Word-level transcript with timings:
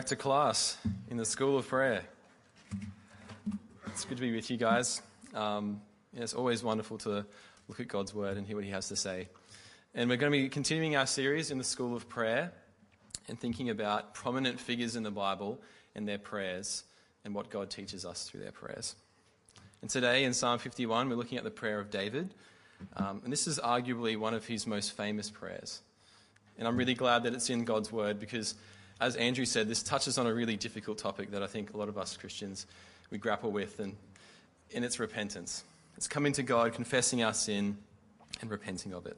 Back 0.00 0.06
to 0.06 0.16
class 0.16 0.78
in 1.10 1.18
the 1.18 1.26
School 1.26 1.58
of 1.58 1.68
Prayer. 1.68 2.02
It's 3.88 4.06
good 4.06 4.16
to 4.16 4.22
be 4.22 4.34
with 4.34 4.50
you 4.50 4.56
guys. 4.56 5.02
Um, 5.34 5.82
it's 6.16 6.32
always 6.32 6.62
wonderful 6.62 6.96
to 7.00 7.26
look 7.68 7.80
at 7.80 7.86
God's 7.86 8.14
Word 8.14 8.38
and 8.38 8.46
hear 8.46 8.56
what 8.56 8.64
He 8.64 8.70
has 8.70 8.88
to 8.88 8.96
say. 8.96 9.28
And 9.94 10.08
we're 10.08 10.16
going 10.16 10.32
to 10.32 10.38
be 10.38 10.48
continuing 10.48 10.96
our 10.96 11.04
series 11.04 11.50
in 11.50 11.58
the 11.58 11.64
School 11.64 11.94
of 11.94 12.08
Prayer 12.08 12.50
and 13.28 13.38
thinking 13.38 13.68
about 13.68 14.14
prominent 14.14 14.58
figures 14.58 14.96
in 14.96 15.02
the 15.02 15.10
Bible 15.10 15.60
and 15.94 16.08
their 16.08 16.16
prayers 16.16 16.84
and 17.26 17.34
what 17.34 17.50
God 17.50 17.68
teaches 17.68 18.06
us 18.06 18.24
through 18.24 18.40
their 18.40 18.52
prayers. 18.52 18.96
And 19.82 19.90
today 19.90 20.24
in 20.24 20.32
Psalm 20.32 20.58
51, 20.60 21.10
we're 21.10 21.14
looking 21.14 21.36
at 21.36 21.44
the 21.44 21.50
prayer 21.50 21.78
of 21.78 21.90
David. 21.90 22.32
Um, 22.96 23.20
and 23.22 23.30
this 23.30 23.46
is 23.46 23.58
arguably 23.58 24.16
one 24.16 24.32
of 24.32 24.46
his 24.46 24.66
most 24.66 24.96
famous 24.96 25.28
prayers. 25.28 25.82
And 26.56 26.66
I'm 26.66 26.78
really 26.78 26.94
glad 26.94 27.24
that 27.24 27.34
it's 27.34 27.50
in 27.50 27.66
God's 27.66 27.92
Word 27.92 28.18
because 28.18 28.54
as 29.00 29.16
Andrew 29.16 29.44
said, 29.44 29.68
this 29.68 29.82
touches 29.82 30.18
on 30.18 30.26
a 30.26 30.34
really 30.34 30.56
difficult 30.56 30.98
topic 30.98 31.30
that 31.30 31.42
I 31.42 31.46
think 31.46 31.72
a 31.72 31.76
lot 31.76 31.88
of 31.88 31.96
us 31.96 32.16
Christians 32.16 32.66
we 33.10 33.18
grapple 33.18 33.50
with, 33.50 33.80
and 33.80 33.96
its 34.72 35.00
repentance. 35.00 35.64
It's 35.96 36.06
coming 36.06 36.32
to 36.34 36.42
God, 36.42 36.72
confessing 36.72 37.22
our 37.22 37.34
sin, 37.34 37.76
and 38.40 38.50
repenting 38.50 38.94
of 38.94 39.06
it. 39.06 39.16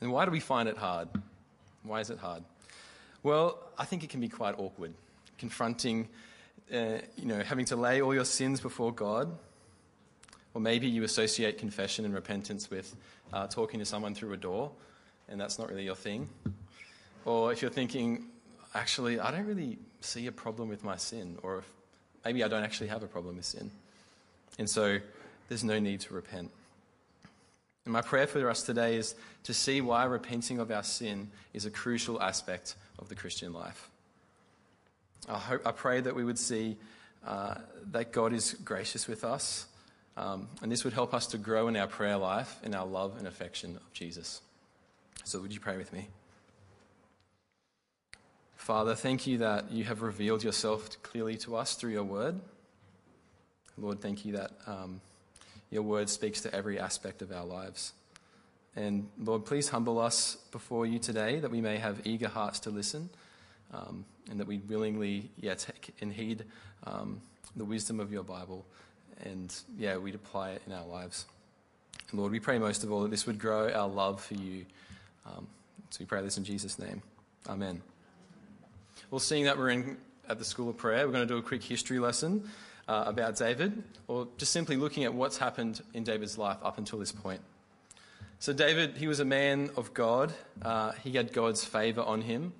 And 0.00 0.12
why 0.12 0.24
do 0.24 0.30
we 0.30 0.40
find 0.40 0.68
it 0.68 0.76
hard? 0.76 1.08
Why 1.82 2.00
is 2.00 2.10
it 2.10 2.18
hard? 2.18 2.44
Well, 3.22 3.58
I 3.76 3.84
think 3.84 4.04
it 4.04 4.10
can 4.10 4.20
be 4.20 4.28
quite 4.28 4.54
awkward, 4.58 4.94
confronting, 5.38 6.08
uh, 6.72 6.98
you 7.16 7.26
know, 7.26 7.42
having 7.42 7.64
to 7.66 7.76
lay 7.76 8.00
all 8.00 8.14
your 8.14 8.24
sins 8.24 8.60
before 8.60 8.92
God. 8.92 9.36
Or 10.54 10.60
maybe 10.60 10.88
you 10.88 11.02
associate 11.02 11.58
confession 11.58 12.04
and 12.04 12.14
repentance 12.14 12.70
with 12.70 12.94
uh, 13.32 13.48
talking 13.48 13.80
to 13.80 13.84
someone 13.84 14.14
through 14.14 14.32
a 14.32 14.36
door, 14.36 14.70
and 15.28 15.40
that's 15.40 15.58
not 15.58 15.68
really 15.68 15.84
your 15.84 15.96
thing. 15.96 16.28
Or 17.24 17.52
if 17.52 17.60
you're 17.60 17.70
thinking, 17.70 18.26
actually, 18.78 19.18
I 19.18 19.30
don't 19.30 19.46
really 19.46 19.78
see 20.00 20.26
a 20.28 20.32
problem 20.32 20.68
with 20.68 20.84
my 20.84 20.96
sin, 20.96 21.36
or 21.42 21.58
if 21.58 21.64
maybe 22.24 22.44
I 22.44 22.48
don't 22.48 22.62
actually 22.62 22.88
have 22.88 23.02
a 23.02 23.06
problem 23.06 23.36
with 23.36 23.44
sin. 23.44 23.70
And 24.58 24.70
so 24.70 24.98
there's 25.48 25.64
no 25.64 25.78
need 25.78 26.00
to 26.00 26.14
repent. 26.14 26.50
And 27.84 27.92
my 27.92 28.02
prayer 28.02 28.26
for 28.26 28.48
us 28.48 28.62
today 28.62 28.96
is 28.96 29.14
to 29.44 29.54
see 29.54 29.80
why 29.80 30.04
repenting 30.04 30.58
of 30.60 30.70
our 30.70 30.82
sin 30.82 31.30
is 31.54 31.66
a 31.66 31.70
crucial 31.70 32.22
aspect 32.22 32.76
of 32.98 33.08
the 33.08 33.14
Christian 33.14 33.52
life. 33.52 33.90
I, 35.28 35.38
hope, 35.38 35.66
I 35.66 35.72
pray 35.72 36.00
that 36.00 36.14
we 36.14 36.24
would 36.24 36.38
see 36.38 36.76
uh, 37.26 37.56
that 37.90 38.12
God 38.12 38.32
is 38.32 38.54
gracious 38.64 39.08
with 39.08 39.24
us, 39.24 39.66
um, 40.16 40.48
and 40.62 40.70
this 40.70 40.84
would 40.84 40.92
help 40.92 41.14
us 41.14 41.26
to 41.28 41.38
grow 41.38 41.68
in 41.68 41.76
our 41.76 41.86
prayer 41.86 42.16
life, 42.16 42.58
in 42.62 42.74
our 42.74 42.86
love 42.86 43.16
and 43.18 43.26
affection 43.26 43.76
of 43.76 43.92
Jesus. 43.92 44.40
So, 45.24 45.40
would 45.40 45.52
you 45.52 45.60
pray 45.60 45.76
with 45.76 45.92
me? 45.92 46.08
Father, 48.68 48.94
thank 48.94 49.26
you 49.26 49.38
that 49.38 49.72
you 49.72 49.84
have 49.84 50.02
revealed 50.02 50.44
yourself 50.44 51.02
clearly 51.02 51.38
to 51.38 51.56
us 51.56 51.74
through 51.74 51.92
your 51.92 52.04
word. 52.04 52.38
Lord, 53.78 54.02
thank 54.02 54.26
you 54.26 54.32
that 54.32 54.50
um, 54.66 55.00
your 55.70 55.80
word 55.80 56.10
speaks 56.10 56.42
to 56.42 56.54
every 56.54 56.78
aspect 56.78 57.22
of 57.22 57.32
our 57.32 57.46
lives. 57.46 57.94
And 58.76 59.08
Lord, 59.18 59.46
please 59.46 59.70
humble 59.70 59.98
us 59.98 60.36
before 60.52 60.84
you 60.84 60.98
today 60.98 61.40
that 61.40 61.50
we 61.50 61.62
may 61.62 61.78
have 61.78 62.02
eager 62.04 62.28
hearts 62.28 62.60
to 62.60 62.70
listen 62.70 63.08
um, 63.72 64.04
and 64.30 64.38
that 64.38 64.46
we 64.46 64.58
willingly 64.58 65.30
yeah, 65.40 65.54
take 65.54 65.94
and 66.02 66.12
heed 66.12 66.44
um, 66.86 67.22
the 67.56 67.64
wisdom 67.64 67.98
of 68.00 68.12
your 68.12 68.22
Bible 68.22 68.66
and 69.24 69.56
yeah, 69.78 69.96
we'd 69.96 70.14
apply 70.14 70.50
it 70.50 70.62
in 70.66 70.74
our 70.74 70.84
lives. 70.84 71.24
And 72.10 72.20
Lord, 72.20 72.32
we 72.32 72.38
pray 72.38 72.58
most 72.58 72.84
of 72.84 72.92
all 72.92 73.00
that 73.00 73.10
this 73.10 73.26
would 73.26 73.38
grow 73.38 73.72
our 73.72 73.88
love 73.88 74.22
for 74.22 74.34
you. 74.34 74.66
Um, 75.24 75.46
so 75.88 76.00
we 76.00 76.04
pray 76.04 76.20
this 76.20 76.36
in 76.36 76.44
Jesus' 76.44 76.78
name. 76.78 77.00
Amen. 77.48 77.80
Well, 79.10 79.18
seeing 79.18 79.44
that 79.44 79.56
we're 79.56 79.70
in 79.70 79.96
at 80.28 80.38
the 80.38 80.44
School 80.44 80.68
of 80.68 80.76
Prayer, 80.76 81.06
we're 81.06 81.12
going 81.12 81.26
to 81.26 81.34
do 81.34 81.38
a 81.38 81.42
quick 81.42 81.62
history 81.62 81.98
lesson 81.98 82.50
uh, 82.86 83.04
about 83.06 83.36
David, 83.36 83.82
or 84.06 84.28
just 84.36 84.52
simply 84.52 84.76
looking 84.76 85.04
at 85.04 85.14
what's 85.14 85.38
happened 85.38 85.80
in 85.94 86.04
David's 86.04 86.36
life 86.36 86.58
up 86.62 86.78
until 86.78 86.98
this 86.98 87.12
point. 87.12 87.40
So, 88.38 88.52
David, 88.52 88.96
he 88.96 89.08
was 89.08 89.20
a 89.20 89.24
man 89.24 89.70
of 89.76 89.94
God. 89.94 90.32
Uh, 90.60 90.92
he 91.02 91.12
had 91.12 91.32
God's 91.32 91.64
favour 91.64 92.02
on 92.02 92.20
him 92.20 92.52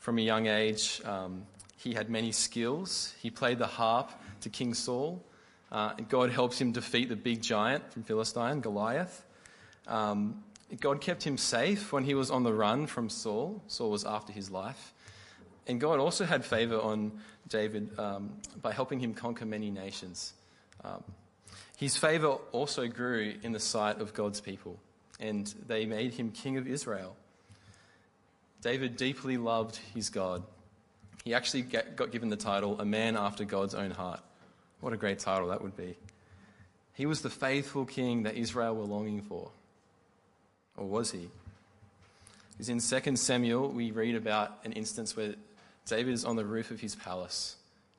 from 0.00 0.18
a 0.18 0.22
young 0.22 0.46
age. 0.46 1.00
Um, 1.04 1.46
he 1.76 1.94
had 1.94 2.08
many 2.08 2.32
skills. 2.32 3.14
He 3.20 3.30
played 3.30 3.58
the 3.58 3.66
harp 3.66 4.10
to 4.40 4.48
King 4.48 4.74
Saul. 4.74 5.22
Uh, 5.70 5.92
God 6.08 6.30
helped 6.30 6.60
him 6.60 6.72
defeat 6.72 7.08
the 7.08 7.16
big 7.16 7.42
giant 7.42 7.92
from 7.92 8.02
Philistine, 8.02 8.60
Goliath. 8.60 9.24
Um, 9.86 10.42
God 10.80 11.00
kept 11.00 11.22
him 11.22 11.36
safe 11.36 11.92
when 11.92 12.04
he 12.04 12.14
was 12.14 12.30
on 12.30 12.44
the 12.44 12.52
run 12.52 12.86
from 12.86 13.08
Saul. 13.08 13.62
Saul 13.66 13.90
was 13.90 14.04
after 14.04 14.32
his 14.32 14.50
life. 14.50 14.92
And 15.66 15.80
God 15.80 16.00
also 16.00 16.24
had 16.24 16.44
favor 16.44 16.80
on 16.80 17.12
David 17.48 17.98
um, 17.98 18.32
by 18.60 18.72
helping 18.72 19.00
him 19.00 19.14
conquer 19.14 19.46
many 19.46 19.70
nations. 19.70 20.32
Um, 20.84 21.04
his 21.76 21.96
favor 21.96 22.38
also 22.52 22.86
grew 22.86 23.34
in 23.42 23.52
the 23.52 23.60
sight 23.60 24.00
of 24.00 24.14
God's 24.14 24.40
people, 24.40 24.78
and 25.20 25.52
they 25.66 25.86
made 25.86 26.14
him 26.14 26.30
king 26.30 26.56
of 26.56 26.66
Israel. 26.66 27.16
David 28.60 28.96
deeply 28.96 29.36
loved 29.36 29.76
his 29.94 30.10
God. 30.10 30.42
He 31.24 31.34
actually 31.34 31.62
got 31.62 32.10
given 32.10 32.28
the 32.28 32.36
title, 32.36 32.80
A 32.80 32.84
Man 32.84 33.16
After 33.16 33.44
God's 33.44 33.74
Own 33.74 33.90
Heart. 33.90 34.20
What 34.80 34.92
a 34.92 34.96
great 34.96 35.20
title 35.20 35.48
that 35.48 35.62
would 35.62 35.76
be. 35.76 35.96
He 36.94 37.06
was 37.06 37.22
the 37.22 37.30
faithful 37.30 37.84
king 37.84 38.24
that 38.24 38.36
Israel 38.36 38.74
were 38.74 38.84
longing 38.84 39.22
for. 39.22 39.50
Or 40.76 40.86
was 40.86 41.10
he? 41.12 41.28
Because 42.52 42.68
in 42.68 43.02
2 43.02 43.16
Samuel, 43.16 43.68
we 43.68 43.90
read 43.90 44.14
about 44.14 44.58
an 44.64 44.72
instance 44.72 45.16
where 45.16 45.34
David 45.86 46.14
is 46.14 46.24
on 46.24 46.36
the 46.36 46.44
roof 46.44 46.70
of 46.70 46.80
his 46.80 46.94
palace 46.94 47.56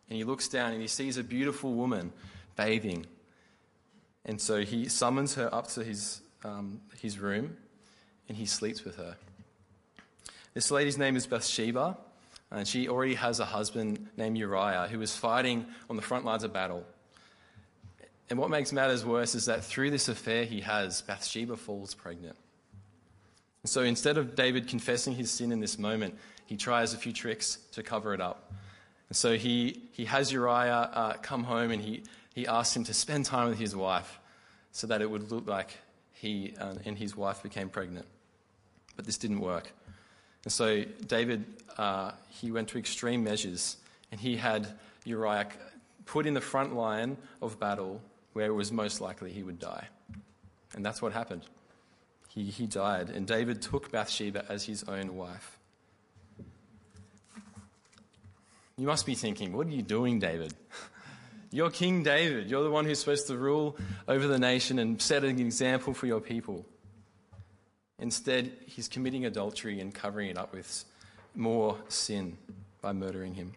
and 0.10 0.18
he 0.18 0.24
looks 0.24 0.48
down 0.48 0.72
and 0.72 0.82
he 0.82 0.88
sees 0.88 1.18
a 1.18 1.24
beautiful 1.24 1.74
woman 1.74 2.12
bathing. 2.56 3.06
And 4.26 4.40
so 4.40 4.62
he 4.62 4.88
summons 4.88 5.36
her 5.36 5.54
up 5.54 5.68
to 5.70 5.84
his, 5.84 6.22
um, 6.44 6.82
his 7.02 7.20
room 7.20 7.58
and 8.28 8.38
he 8.38 8.46
sleeps 8.46 8.84
with 8.84 8.96
her. 8.98 9.16
This 10.54 10.70
lady's 10.70 10.98
name 10.98 11.16
is 11.16 11.26
Bathsheba, 11.26 11.98
and 12.52 12.68
she 12.68 12.88
already 12.88 13.16
has 13.16 13.40
a 13.40 13.46
husband 13.46 14.08
named 14.16 14.38
Uriah 14.38 14.88
who 14.90 15.02
is 15.02 15.16
fighting 15.16 15.66
on 15.90 15.96
the 15.96 16.02
front 16.02 16.26
lines 16.26 16.44
of 16.44 16.54
battle. 16.54 16.86
And 18.30 18.38
what 18.38 18.50
makes 18.50 18.72
matters 18.72 19.04
worse 19.04 19.36
is 19.36 19.48
that 19.48 19.64
through 19.64 19.90
this 19.92 20.08
affair 20.08 20.46
he 20.46 20.62
has, 20.62 21.02
Bathsheba 21.02 21.58
falls 21.58 21.96
pregnant. 21.96 22.36
So 23.66 23.82
instead 23.82 24.18
of 24.18 24.36
David 24.36 24.68
confessing 24.68 25.16
his 25.16 25.32
sin 25.32 25.52
in 25.52 25.60
this 25.60 25.80
moment, 25.80 26.16
he 26.53 26.58
tries 26.58 26.94
a 26.94 26.97
few 26.97 27.12
tricks 27.12 27.58
to 27.72 27.81
cover 27.81 28.14
it 28.14 28.22
up. 28.22 28.53
And 29.09 29.18
so 29.18 29.36
he, 29.36 29.81
he 29.91 30.06
has 30.06 30.31
Uriah 30.31 30.88
uh, 30.94 31.14
come 31.14 31.44
home 31.44 31.72
and 31.72 31.81
he, 31.81 32.03
he 32.36 32.46
asks 32.46 32.78
him 32.78 32.84
to 32.84 32.94
spend 32.94 33.25
time 33.25 33.50
with 33.50 33.58
his 33.58 33.75
wife 33.75 34.19
so 34.72 34.86
that 34.86 35.02
it 35.02 35.09
would 35.09 35.31
look 35.31 35.47
like 35.47 35.75
he 36.12 36.53
uh, 36.59 36.75
and 36.86 36.96
his 36.96 37.18
wife 37.18 37.42
became 37.42 37.69
pregnant. 37.69 38.06
But 38.96 39.08
this 39.08 39.18
didn't 39.18 39.40
work. 39.40 39.74
And 40.44 40.53
so 40.53 40.84
David, 41.08 41.44
uh, 41.75 42.12
he 42.30 42.52
went 42.52 42.68
to 42.68 42.78
extreme 42.78 43.24
measures 43.24 43.78
and 44.12 44.22
he 44.22 44.38
had 44.38 44.68
Uriah 45.06 45.47
put 46.06 46.28
in 46.28 46.36
the 46.36 46.42
front 46.42 46.75
line 46.75 47.18
of 47.42 47.59
battle 47.59 48.00
where 48.34 48.46
it 48.46 48.53
was 48.53 48.72
most 48.72 49.02
likely 49.02 49.31
he 49.31 49.42
would 49.42 49.58
die. 49.58 49.88
And 50.75 50.86
that's 50.86 51.02
what 51.02 51.13
happened. 51.13 51.47
He, 52.30 52.44
he 52.44 52.68
died, 52.68 53.09
and 53.09 53.25
David 53.25 53.63
took 53.63 53.92
Bathsheba 53.92 54.46
as 54.50 54.66
his 54.66 54.84
own 54.84 55.16
wife. 55.16 55.58
You 58.78 58.88
must 58.88 59.06
be 59.06 59.14
thinking, 59.14 59.54
what 59.54 59.68
are 59.68 59.72
you 59.72 59.84
doing, 59.84 60.20
David? 60.20 60.54
You're 61.52 61.70
King 61.70 62.02
David. 62.02 62.50
You're 62.50 62.64
the 62.64 62.72
one 62.72 62.86
who's 62.86 63.00
supposed 63.00 63.28
to 63.28 63.38
rule 63.38 63.78
over 64.08 64.25
the 64.25 64.40
nation 64.40 64.80
and 64.80 65.00
set 65.00 65.24
an 65.24 65.40
example 65.40 65.94
for 65.94 66.08
your 66.08 66.20
people. 66.20 66.66
Instead, 68.00 68.52
he's 68.66 68.88
committing 68.88 69.25
adultery 69.25 69.80
and 69.80 69.94
covering 69.94 70.30
it 70.30 70.38
up 70.38 70.52
with 70.52 70.86
more 71.36 71.78
sin 71.88 72.38
by 72.81 72.92
murdering 72.92 73.36
him. 73.36 73.54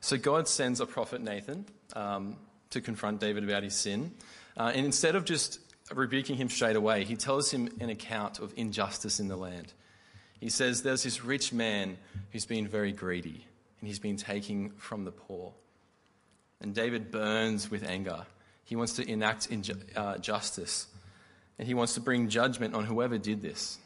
So 0.00 0.16
God 0.16 0.46
sends 0.46 0.80
a 0.80 0.86
prophet, 0.86 1.20
Nathan, 1.20 1.64
um, 1.96 2.36
to 2.70 2.80
confront 2.80 3.20
David 3.20 3.42
about 3.42 3.64
his 3.64 3.74
sin. 3.74 4.12
Uh, 4.56 4.70
and 4.72 4.86
instead 4.86 5.16
of 5.16 5.24
just 5.24 5.58
rebuking 5.92 6.36
him 6.36 6.48
straight 6.48 6.76
away, 6.76 7.04
he 7.04 7.16
tells 7.16 7.50
him 7.50 7.68
an 7.80 7.90
account 7.90 8.38
of 8.38 8.52
injustice 8.56 9.18
in 9.18 9.26
the 9.26 9.36
land. 9.36 9.72
He 10.44 10.50
says 10.50 10.82
there's 10.82 11.02
this 11.02 11.24
rich 11.24 11.54
man 11.54 11.96
who's 12.30 12.44
been 12.44 12.68
very 12.68 12.92
greedy 12.92 13.46
and 13.80 13.88
he's 13.88 13.98
been 13.98 14.18
taking 14.18 14.72
from 14.72 15.06
the 15.06 15.10
poor. 15.10 15.54
And 16.60 16.74
David 16.74 17.10
burns 17.10 17.70
with 17.70 17.82
anger. 17.82 18.26
He 18.62 18.76
wants 18.76 18.92
to 18.96 19.10
enact 19.10 19.48
inju- 19.48 19.96
uh, 19.96 20.18
justice 20.18 20.86
and 21.58 21.66
he 21.66 21.72
wants 21.72 21.94
to 21.94 22.00
bring 22.00 22.28
judgment 22.28 22.74
on 22.74 22.84
whoever 22.84 23.16
did 23.16 23.40
this. 23.40 23.78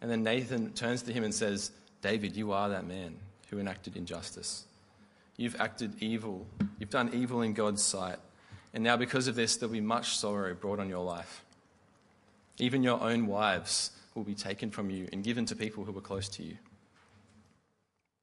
And 0.00 0.10
then 0.10 0.22
Nathan 0.22 0.72
turns 0.72 1.02
to 1.02 1.12
him 1.12 1.24
and 1.24 1.34
says, 1.34 1.72
David, 2.00 2.36
you 2.36 2.52
are 2.52 2.70
that 2.70 2.86
man 2.86 3.14
who 3.50 3.58
enacted 3.58 3.98
injustice. 3.98 4.64
You've 5.36 5.60
acted 5.60 6.02
evil. 6.02 6.46
You've 6.78 6.88
done 6.88 7.10
evil 7.12 7.42
in 7.42 7.52
God's 7.52 7.82
sight. 7.82 8.16
And 8.72 8.82
now, 8.82 8.96
because 8.96 9.28
of 9.28 9.34
this, 9.34 9.58
there'll 9.58 9.74
be 9.74 9.82
much 9.82 10.16
sorrow 10.16 10.54
brought 10.54 10.80
on 10.80 10.88
your 10.88 11.04
life. 11.04 11.44
Even 12.56 12.82
your 12.82 13.02
own 13.02 13.26
wives 13.26 13.90
will 14.16 14.24
be 14.24 14.34
taken 14.34 14.70
from 14.70 14.90
you 14.90 15.08
and 15.12 15.22
given 15.22 15.44
to 15.46 15.54
people 15.54 15.84
who 15.84 15.96
are 15.96 16.00
close 16.00 16.28
to 16.30 16.42
you. 16.42 16.56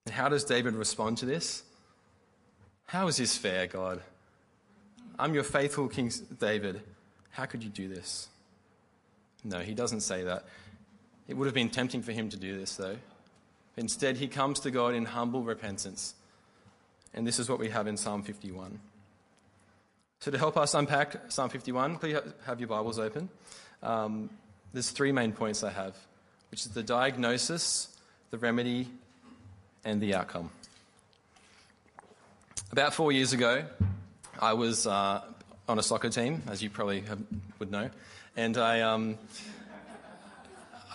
And 0.06 0.16
how 0.16 0.28
does 0.28 0.44
David 0.44 0.74
respond 0.74 1.19
to 1.19 1.25
this? 1.25 1.63
How 2.88 3.07
is 3.07 3.18
this 3.18 3.38
fair, 3.38 3.68
God? 3.68 4.01
I'm 5.18 5.34
your 5.34 5.44
faithful 5.44 5.88
King 5.88 6.12
David. 6.40 6.81
How 7.31 7.45
could 7.45 7.63
you 7.63 7.69
do 7.69 7.88
this? 7.88 8.28
No, 9.44 9.60
he 9.60 9.74
doesn't 9.74 10.01
say 10.01 10.24
that. 10.24 10.45
It 11.28 11.36
would 11.38 11.45
have 11.45 11.54
been 11.54 11.69
tempting 11.69 12.01
for 12.01 12.12
him 12.12 12.30
to 12.30 12.38
do 12.38 12.57
this, 12.57 12.75
though. 12.75 12.98
Instead, 13.78 14.18
he 14.18 14.28
comes 14.28 14.60
to 14.62 14.72
God 14.72 14.94
in 14.94 15.06
humble 15.06 15.44
repentance. 15.44 16.16
And 17.13 17.25
this 17.25 17.40
is 17.40 17.50
what 17.50 17.60
we 17.60 17.69
have 17.69 17.88
in 17.88 17.98
Psalm 17.98 18.24
51. 18.24 18.80
So, 20.19 20.31
to 20.31 20.38
help 20.38 20.57
us 20.57 20.74
unpack 20.74 21.31
Psalm 21.31 21.50
51, 21.50 21.98
please 21.98 22.18
have 22.45 22.60
your 22.60 22.69
Bibles 22.69 23.00
open. 23.00 23.30
Um, 23.81 24.30
there's 24.74 24.90
three 24.90 25.12
main 25.12 25.31
points 25.31 25.64
I 25.64 25.72
have, 25.72 25.96
which 26.52 26.66
is 26.66 26.72
the 26.72 26.84
diagnosis, 26.84 27.96
the 28.31 28.38
remedy, 28.38 28.90
and 29.86 30.02
the 30.02 30.16
outcome. 30.16 30.50
About 32.72 32.94
four 32.94 33.12
years 33.12 33.34
ago, 33.34 33.66
I 34.40 34.54
was 34.54 34.88
uh, 34.88 35.22
on 35.70 35.78
a 35.78 35.84
soccer 35.84 36.10
team, 36.10 36.42
as 36.50 36.64
you 36.64 36.72
probably 36.72 37.02
have, 37.02 37.20
would 37.60 37.72
know, 37.72 37.90
and 38.36 38.58
I, 38.58 38.81
um, 38.81 39.18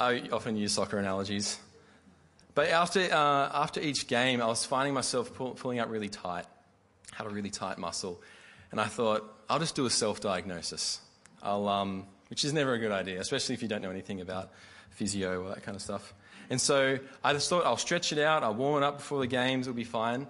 I 0.00 0.28
often 0.32 0.56
use 0.56 0.72
soccer 0.72 0.98
analogies. 0.98 1.58
But 2.54 2.70
after, 2.70 3.00
uh, 3.00 3.50
after 3.54 3.80
each 3.80 4.08
game, 4.08 4.42
I 4.42 4.46
was 4.46 4.64
finding 4.64 4.92
myself 4.92 5.32
pull, 5.32 5.52
pulling 5.52 5.78
out 5.78 5.88
really 5.88 6.08
tight, 6.08 6.46
had 7.12 7.26
a 7.28 7.30
really 7.30 7.50
tight 7.50 7.78
muscle. 7.78 8.20
And 8.72 8.80
I 8.80 8.86
thought, 8.86 9.22
I'll 9.48 9.60
just 9.60 9.76
do 9.76 9.86
a 9.86 9.90
self 9.90 10.20
diagnosis, 10.20 11.00
um, 11.68 12.06
which 12.28 12.44
is 12.44 12.52
never 12.52 12.74
a 12.74 12.78
good 12.78 12.92
idea, 12.92 13.20
especially 13.20 13.54
if 13.54 13.62
you 13.62 13.68
don't 13.68 13.82
know 13.82 13.90
anything 13.90 14.20
about 14.20 14.50
physio 14.90 15.42
or 15.42 15.48
that 15.50 15.62
kind 15.62 15.76
of 15.76 15.82
stuff. 15.82 16.14
And 16.50 16.60
so 16.60 16.98
I 17.22 17.32
just 17.32 17.48
thought 17.48 17.66
I'll 17.66 17.76
stretch 17.76 18.12
it 18.12 18.18
out, 18.18 18.42
I'll 18.42 18.54
warm 18.54 18.82
it 18.82 18.86
up 18.86 18.98
before 18.98 19.20
the 19.20 19.26
games, 19.26 19.66
it'll 19.66 19.76
be 19.76 19.84
fine. 19.84 20.26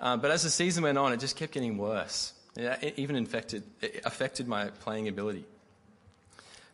Uh, 0.00 0.16
but 0.16 0.30
as 0.30 0.42
the 0.42 0.50
season 0.50 0.84
went 0.84 0.96
on, 0.96 1.12
it 1.12 1.20
just 1.20 1.36
kept 1.36 1.52
getting 1.52 1.76
worse. 1.76 2.32
It 2.56 2.94
even 2.96 3.16
infected, 3.16 3.62
it 3.80 4.02
affected 4.04 4.48
my 4.48 4.68
playing 4.68 5.08
ability. 5.08 5.44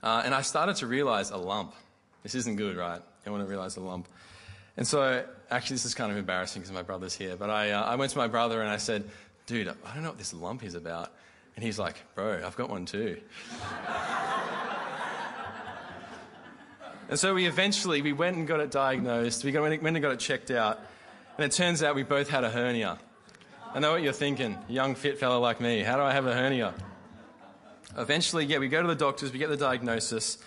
Uh, 0.02 0.22
and 0.24 0.34
I 0.34 0.42
started 0.42 0.76
to 0.76 0.86
realize 0.86 1.30
a 1.30 1.36
lump. 1.36 1.74
This 2.22 2.34
isn't 2.34 2.56
good, 2.56 2.76
right? 2.76 3.00
I 3.26 3.30
want 3.30 3.42
to 3.42 3.48
realize 3.48 3.76
a 3.76 3.80
lump. 3.80 4.08
And 4.76 4.86
so, 4.86 5.24
actually, 5.50 5.74
this 5.74 5.84
is 5.84 5.94
kind 5.94 6.10
of 6.10 6.18
embarrassing 6.18 6.62
because 6.62 6.74
my 6.74 6.82
brother's 6.82 7.14
here. 7.14 7.36
But 7.36 7.50
I, 7.50 7.70
uh, 7.70 7.82
I 7.82 7.96
went 7.96 8.12
to 8.12 8.18
my 8.18 8.26
brother 8.26 8.60
and 8.60 8.70
I 8.70 8.76
said, 8.76 9.04
dude, 9.46 9.68
I 9.68 9.94
don't 9.94 10.02
know 10.02 10.10
what 10.10 10.18
this 10.18 10.34
lump 10.34 10.64
is 10.64 10.74
about. 10.74 11.12
And 11.56 11.64
he's 11.64 11.78
like, 11.78 11.96
bro, 12.14 12.42
I've 12.44 12.56
got 12.56 12.68
one 12.68 12.84
too. 12.86 13.20
And 17.08 17.18
so 17.18 17.34
we 17.34 17.46
eventually, 17.46 18.02
we 18.02 18.12
went 18.12 18.36
and 18.36 18.46
got 18.46 18.60
it 18.60 18.70
diagnosed. 18.70 19.44
We 19.44 19.52
went 19.52 19.82
and 19.82 20.02
got 20.02 20.12
it 20.12 20.20
checked 20.20 20.50
out. 20.50 20.80
And 21.36 21.44
it 21.44 21.52
turns 21.52 21.82
out 21.82 21.94
we 21.94 22.02
both 22.02 22.28
had 22.28 22.44
a 22.44 22.50
hernia. 22.50 22.98
I 23.74 23.80
know 23.80 23.92
what 23.92 24.02
you're 24.02 24.12
thinking, 24.12 24.56
young 24.68 24.94
fit 24.94 25.18
fellow 25.18 25.40
like 25.40 25.60
me. 25.60 25.80
How 25.80 25.96
do 25.96 26.02
I 26.02 26.12
have 26.12 26.26
a 26.26 26.32
hernia? 26.32 26.74
Eventually, 27.98 28.44
yeah, 28.44 28.58
we 28.58 28.68
go 28.68 28.80
to 28.80 28.88
the 28.88 28.94
doctors, 28.94 29.32
we 29.32 29.38
get 29.38 29.48
the 29.48 29.56
diagnosis, 29.56 30.38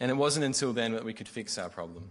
and 0.00 0.10
it 0.10 0.14
wasn't 0.14 0.44
until 0.44 0.72
then 0.72 0.92
that 0.92 1.04
we 1.04 1.12
could 1.12 1.28
fix 1.28 1.56
our 1.56 1.68
problem. 1.68 2.10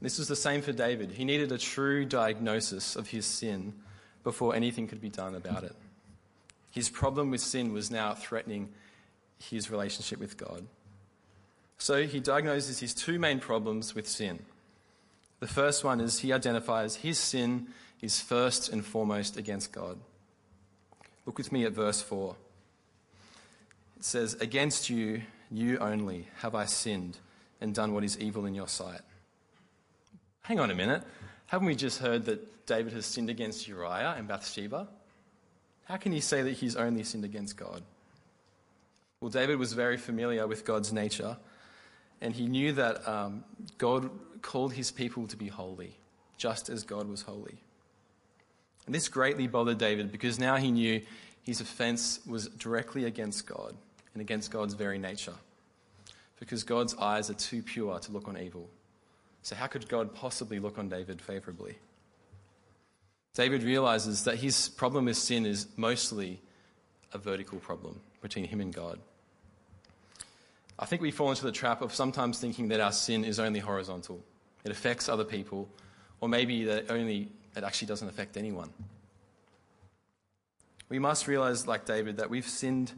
This 0.00 0.18
was 0.18 0.28
the 0.28 0.36
same 0.36 0.62
for 0.62 0.72
David. 0.72 1.12
He 1.12 1.24
needed 1.24 1.50
a 1.50 1.58
true 1.58 2.04
diagnosis 2.04 2.94
of 2.94 3.08
his 3.08 3.26
sin 3.26 3.74
before 4.22 4.54
anything 4.54 4.86
could 4.86 5.00
be 5.00 5.10
done 5.10 5.34
about 5.34 5.64
it. 5.64 5.74
His 6.70 6.88
problem 6.88 7.30
with 7.30 7.40
sin 7.40 7.72
was 7.72 7.90
now 7.90 8.14
threatening 8.14 8.70
his 9.38 9.70
relationship 9.70 10.18
with 10.18 10.36
God. 10.36 10.66
So 11.78 12.06
he 12.06 12.20
diagnoses 12.20 12.80
his 12.80 12.94
two 12.94 13.18
main 13.18 13.40
problems 13.40 13.94
with 13.94 14.08
sin. 14.08 14.40
The 15.40 15.46
first 15.46 15.84
one 15.84 16.00
is 16.00 16.20
he 16.20 16.32
identifies 16.32 16.96
his 16.96 17.18
sin 17.18 17.68
is 18.00 18.20
first 18.20 18.68
and 18.70 18.84
foremost 18.84 19.36
against 19.36 19.72
God. 19.72 19.98
Look 21.26 21.38
with 21.38 21.52
me 21.52 21.64
at 21.64 21.72
verse 21.72 22.02
4. 22.02 22.36
It 23.96 24.04
says, 24.04 24.34
Against 24.34 24.90
you, 24.90 25.22
you 25.50 25.78
only, 25.78 26.28
have 26.38 26.54
I 26.54 26.66
sinned 26.66 27.18
and 27.60 27.74
done 27.74 27.94
what 27.94 28.04
is 28.04 28.18
evil 28.18 28.44
in 28.46 28.54
your 28.54 28.68
sight. 28.68 29.00
Hang 30.42 30.60
on 30.60 30.70
a 30.70 30.74
minute. 30.74 31.02
Haven't 31.46 31.66
we 31.66 31.74
just 31.74 31.98
heard 31.98 32.26
that 32.26 32.66
David 32.66 32.92
has 32.92 33.06
sinned 33.06 33.30
against 33.30 33.66
Uriah 33.66 34.14
and 34.18 34.28
Bathsheba? 34.28 34.88
How 35.84 35.96
can 35.96 36.12
he 36.12 36.20
say 36.20 36.42
that 36.42 36.52
he's 36.52 36.76
only 36.76 37.04
sinned 37.04 37.24
against 37.24 37.56
God? 37.56 37.82
Well, 39.20 39.30
David 39.30 39.58
was 39.58 39.72
very 39.72 39.96
familiar 39.96 40.46
with 40.46 40.64
God's 40.64 40.92
nature 40.92 41.36
and 42.24 42.34
he 42.34 42.46
knew 42.46 42.72
that 42.72 43.06
um, 43.06 43.44
God 43.76 44.08
called 44.40 44.72
his 44.72 44.90
people 44.90 45.26
to 45.26 45.36
be 45.36 45.48
holy, 45.48 45.98
just 46.38 46.70
as 46.70 46.82
God 46.82 47.06
was 47.06 47.20
holy. 47.20 47.58
And 48.86 48.94
this 48.94 49.08
greatly 49.08 49.46
bothered 49.46 49.76
David 49.76 50.10
because 50.10 50.38
now 50.38 50.56
he 50.56 50.70
knew 50.70 51.02
his 51.42 51.60
offense 51.60 52.20
was 52.26 52.48
directly 52.48 53.04
against 53.04 53.46
God 53.46 53.76
and 54.14 54.22
against 54.22 54.50
God's 54.50 54.72
very 54.72 54.98
nature. 54.98 55.34
Because 56.40 56.64
God's 56.64 56.96
eyes 56.96 57.28
are 57.28 57.34
too 57.34 57.62
pure 57.62 57.98
to 57.98 58.12
look 58.12 58.26
on 58.26 58.38
evil. 58.38 58.70
So, 59.42 59.54
how 59.54 59.66
could 59.66 59.86
God 59.86 60.14
possibly 60.14 60.58
look 60.58 60.78
on 60.78 60.88
David 60.88 61.20
favorably? 61.20 61.76
David 63.34 63.62
realizes 63.62 64.24
that 64.24 64.36
his 64.36 64.70
problem 64.70 65.04
with 65.04 65.18
sin 65.18 65.44
is 65.44 65.66
mostly 65.76 66.40
a 67.12 67.18
vertical 67.18 67.58
problem 67.58 68.00
between 68.22 68.46
him 68.46 68.62
and 68.62 68.72
God. 68.72 68.98
I 70.78 70.86
think 70.86 71.02
we 71.02 71.10
fall 71.10 71.30
into 71.30 71.44
the 71.44 71.52
trap 71.52 71.82
of 71.82 71.94
sometimes 71.94 72.38
thinking 72.38 72.68
that 72.68 72.80
our 72.80 72.92
sin 72.92 73.24
is 73.24 73.38
only 73.38 73.60
horizontal. 73.60 74.20
It 74.64 74.72
affects 74.72 75.08
other 75.08 75.24
people, 75.24 75.68
or 76.20 76.28
maybe 76.28 76.64
that 76.64 76.90
only 76.90 77.30
it 77.56 77.62
actually 77.62 77.88
doesn't 77.88 78.08
affect 78.08 78.36
anyone. 78.36 78.70
We 80.88 80.98
must 80.98 81.28
realize, 81.28 81.66
like 81.66 81.84
David, 81.86 82.16
that 82.16 82.30
we've 82.30 82.46
sinned 82.46 82.92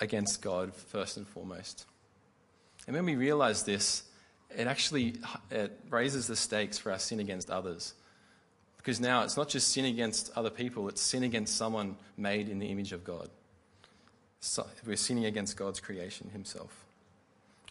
against 0.00 0.42
God 0.42 0.74
first 0.74 1.16
and 1.16 1.26
foremost. 1.26 1.86
And 2.86 2.94
when 2.94 3.04
we 3.04 3.16
realize 3.16 3.64
this, 3.64 4.04
it 4.56 4.66
actually 4.66 5.16
it 5.50 5.78
raises 5.90 6.26
the 6.26 6.36
stakes 6.36 6.78
for 6.78 6.92
our 6.92 6.98
sin 6.98 7.20
against 7.20 7.50
others. 7.50 7.94
Because 8.76 9.00
now 9.00 9.24
it's 9.24 9.36
not 9.36 9.48
just 9.48 9.72
sin 9.72 9.84
against 9.84 10.30
other 10.36 10.50
people, 10.50 10.88
it's 10.88 11.02
sin 11.02 11.22
against 11.22 11.56
someone 11.56 11.96
made 12.16 12.48
in 12.48 12.58
the 12.58 12.68
image 12.68 12.92
of 12.92 13.04
God. 13.04 13.28
So 14.40 14.66
we're 14.86 14.96
sinning 14.96 15.26
against 15.26 15.56
God's 15.56 15.80
creation 15.80 16.30
himself. 16.30 16.86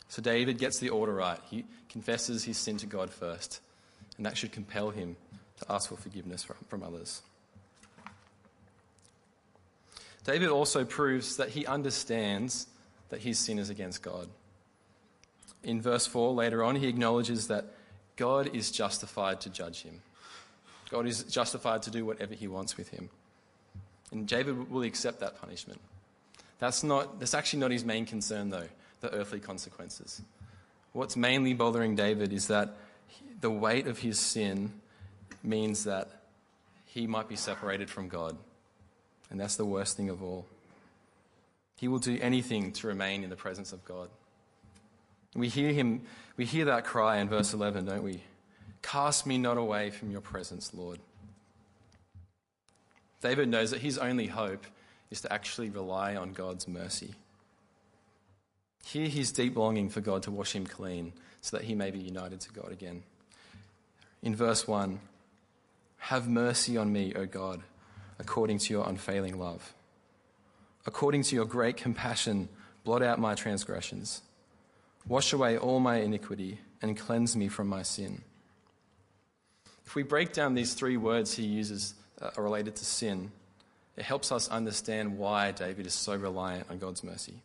So 0.09 0.21
David 0.21 0.57
gets 0.57 0.79
the 0.79 0.89
order 0.89 1.13
right. 1.13 1.39
He 1.49 1.65
confesses 1.89 2.43
his 2.43 2.57
sin 2.57 2.77
to 2.77 2.85
God 2.85 3.09
first, 3.09 3.59
and 4.17 4.25
that 4.25 4.37
should 4.37 4.51
compel 4.51 4.89
him 4.89 5.15
to 5.59 5.71
ask 5.71 5.89
for 5.89 5.97
forgiveness 5.97 6.43
from, 6.43 6.57
from 6.67 6.83
others. 6.83 7.21
David 10.23 10.49
also 10.49 10.85
proves 10.85 11.37
that 11.37 11.49
he 11.49 11.65
understands 11.65 12.67
that 13.09 13.21
his 13.21 13.39
sin 13.39 13.59
is 13.59 13.69
against 13.69 14.01
God. 14.01 14.27
In 15.63 15.81
verse 15.81 16.05
4, 16.05 16.33
later 16.33 16.63
on, 16.63 16.75
he 16.75 16.87
acknowledges 16.87 17.47
that 17.47 17.65
God 18.15 18.53
is 18.53 18.71
justified 18.71 19.41
to 19.41 19.49
judge 19.49 19.83
him. 19.83 20.01
God 20.89 21.05
is 21.07 21.23
justified 21.23 21.81
to 21.83 21.91
do 21.91 22.05
whatever 22.05 22.33
he 22.33 22.47
wants 22.47 22.77
with 22.77 22.89
him. 22.89 23.09
And 24.11 24.27
David 24.27 24.69
will 24.69 24.83
accept 24.83 25.19
that 25.19 25.39
punishment. 25.39 25.79
That's, 26.59 26.83
not, 26.83 27.19
that's 27.19 27.33
actually 27.33 27.59
not 27.59 27.71
his 27.71 27.85
main 27.85 28.05
concern, 28.05 28.49
though 28.49 28.67
the 29.01 29.13
earthly 29.13 29.39
consequences. 29.39 30.21
What's 30.93 31.15
mainly 31.15 31.53
bothering 31.53 31.95
David 31.95 32.33
is 32.33 32.47
that 32.47 32.75
the 33.41 33.51
weight 33.51 33.87
of 33.87 33.99
his 33.99 34.19
sin 34.19 34.71
means 35.43 35.83
that 35.83 36.09
he 36.85 37.05
might 37.07 37.29
be 37.29 37.35
separated 37.35 37.89
from 37.89 38.07
God. 38.07 38.35
And 39.29 39.39
that's 39.39 39.55
the 39.55 39.65
worst 39.65 39.97
thing 39.97 40.09
of 40.09 40.23
all. 40.23 40.45
He 41.77 41.87
will 41.87 41.99
do 41.99 42.17
anything 42.21 42.71
to 42.73 42.87
remain 42.87 43.23
in 43.23 43.29
the 43.29 43.35
presence 43.35 43.71
of 43.71 43.85
God. 43.85 44.09
We 45.35 45.49
hear 45.49 45.71
him, 45.71 46.01
we 46.35 46.45
hear 46.45 46.65
that 46.65 46.85
cry 46.85 47.17
in 47.17 47.29
verse 47.29 47.53
11, 47.53 47.85
don't 47.85 48.03
we? 48.03 48.21
Cast 48.81 49.27
me 49.27 49.37
not 49.37 49.57
away 49.57 49.91
from 49.91 50.09
your 50.09 50.21
presence, 50.21 50.73
Lord. 50.73 50.99
David 53.21 53.49
knows 53.49 53.71
that 53.71 53.81
his 53.81 53.97
only 53.97 54.27
hope 54.27 54.65
is 55.11 55.21
to 55.21 55.31
actually 55.31 55.69
rely 55.69 56.15
on 56.15 56.33
God's 56.33 56.67
mercy. 56.67 57.13
Hear 58.87 59.09
his 59.09 59.33
deep 59.33 59.57
longing 59.57 59.89
for 59.89 59.99
God 59.99 60.23
to 60.23 60.31
wash 60.31 60.55
him 60.55 60.65
clean 60.65 61.11
so 61.41 61.57
that 61.57 61.65
he 61.65 61.75
may 61.75 61.91
be 61.91 61.99
united 61.99 62.39
to 62.39 62.53
God 62.53 62.71
again. 62.71 63.03
In 64.23 64.33
verse 64.33 64.65
1, 64.65 65.01
have 65.97 66.29
mercy 66.29 66.77
on 66.77 66.93
me, 66.93 67.13
O 67.13 67.25
God, 67.25 67.63
according 68.17 68.59
to 68.59 68.73
your 68.73 68.87
unfailing 68.87 69.37
love. 69.37 69.73
According 70.85 71.23
to 71.23 71.35
your 71.35 71.43
great 71.43 71.75
compassion, 71.75 72.47
blot 72.85 73.03
out 73.03 73.19
my 73.19 73.35
transgressions. 73.35 74.21
Wash 75.05 75.33
away 75.33 75.57
all 75.57 75.81
my 75.81 75.97
iniquity 75.97 76.59
and 76.81 76.97
cleanse 76.97 77.35
me 77.35 77.49
from 77.49 77.67
my 77.67 77.81
sin. 77.81 78.21
If 79.85 79.95
we 79.95 80.03
break 80.03 80.31
down 80.31 80.53
these 80.53 80.75
three 80.75 80.95
words 80.95 81.33
he 81.33 81.43
uses 81.43 81.93
uh, 82.21 82.29
related 82.37 82.77
to 82.77 82.85
sin, 82.85 83.33
it 83.97 84.05
helps 84.05 84.31
us 84.31 84.47
understand 84.47 85.17
why 85.17 85.51
David 85.51 85.85
is 85.85 85.93
so 85.93 86.15
reliant 86.15 86.69
on 86.69 86.77
God's 86.77 87.03
mercy. 87.03 87.41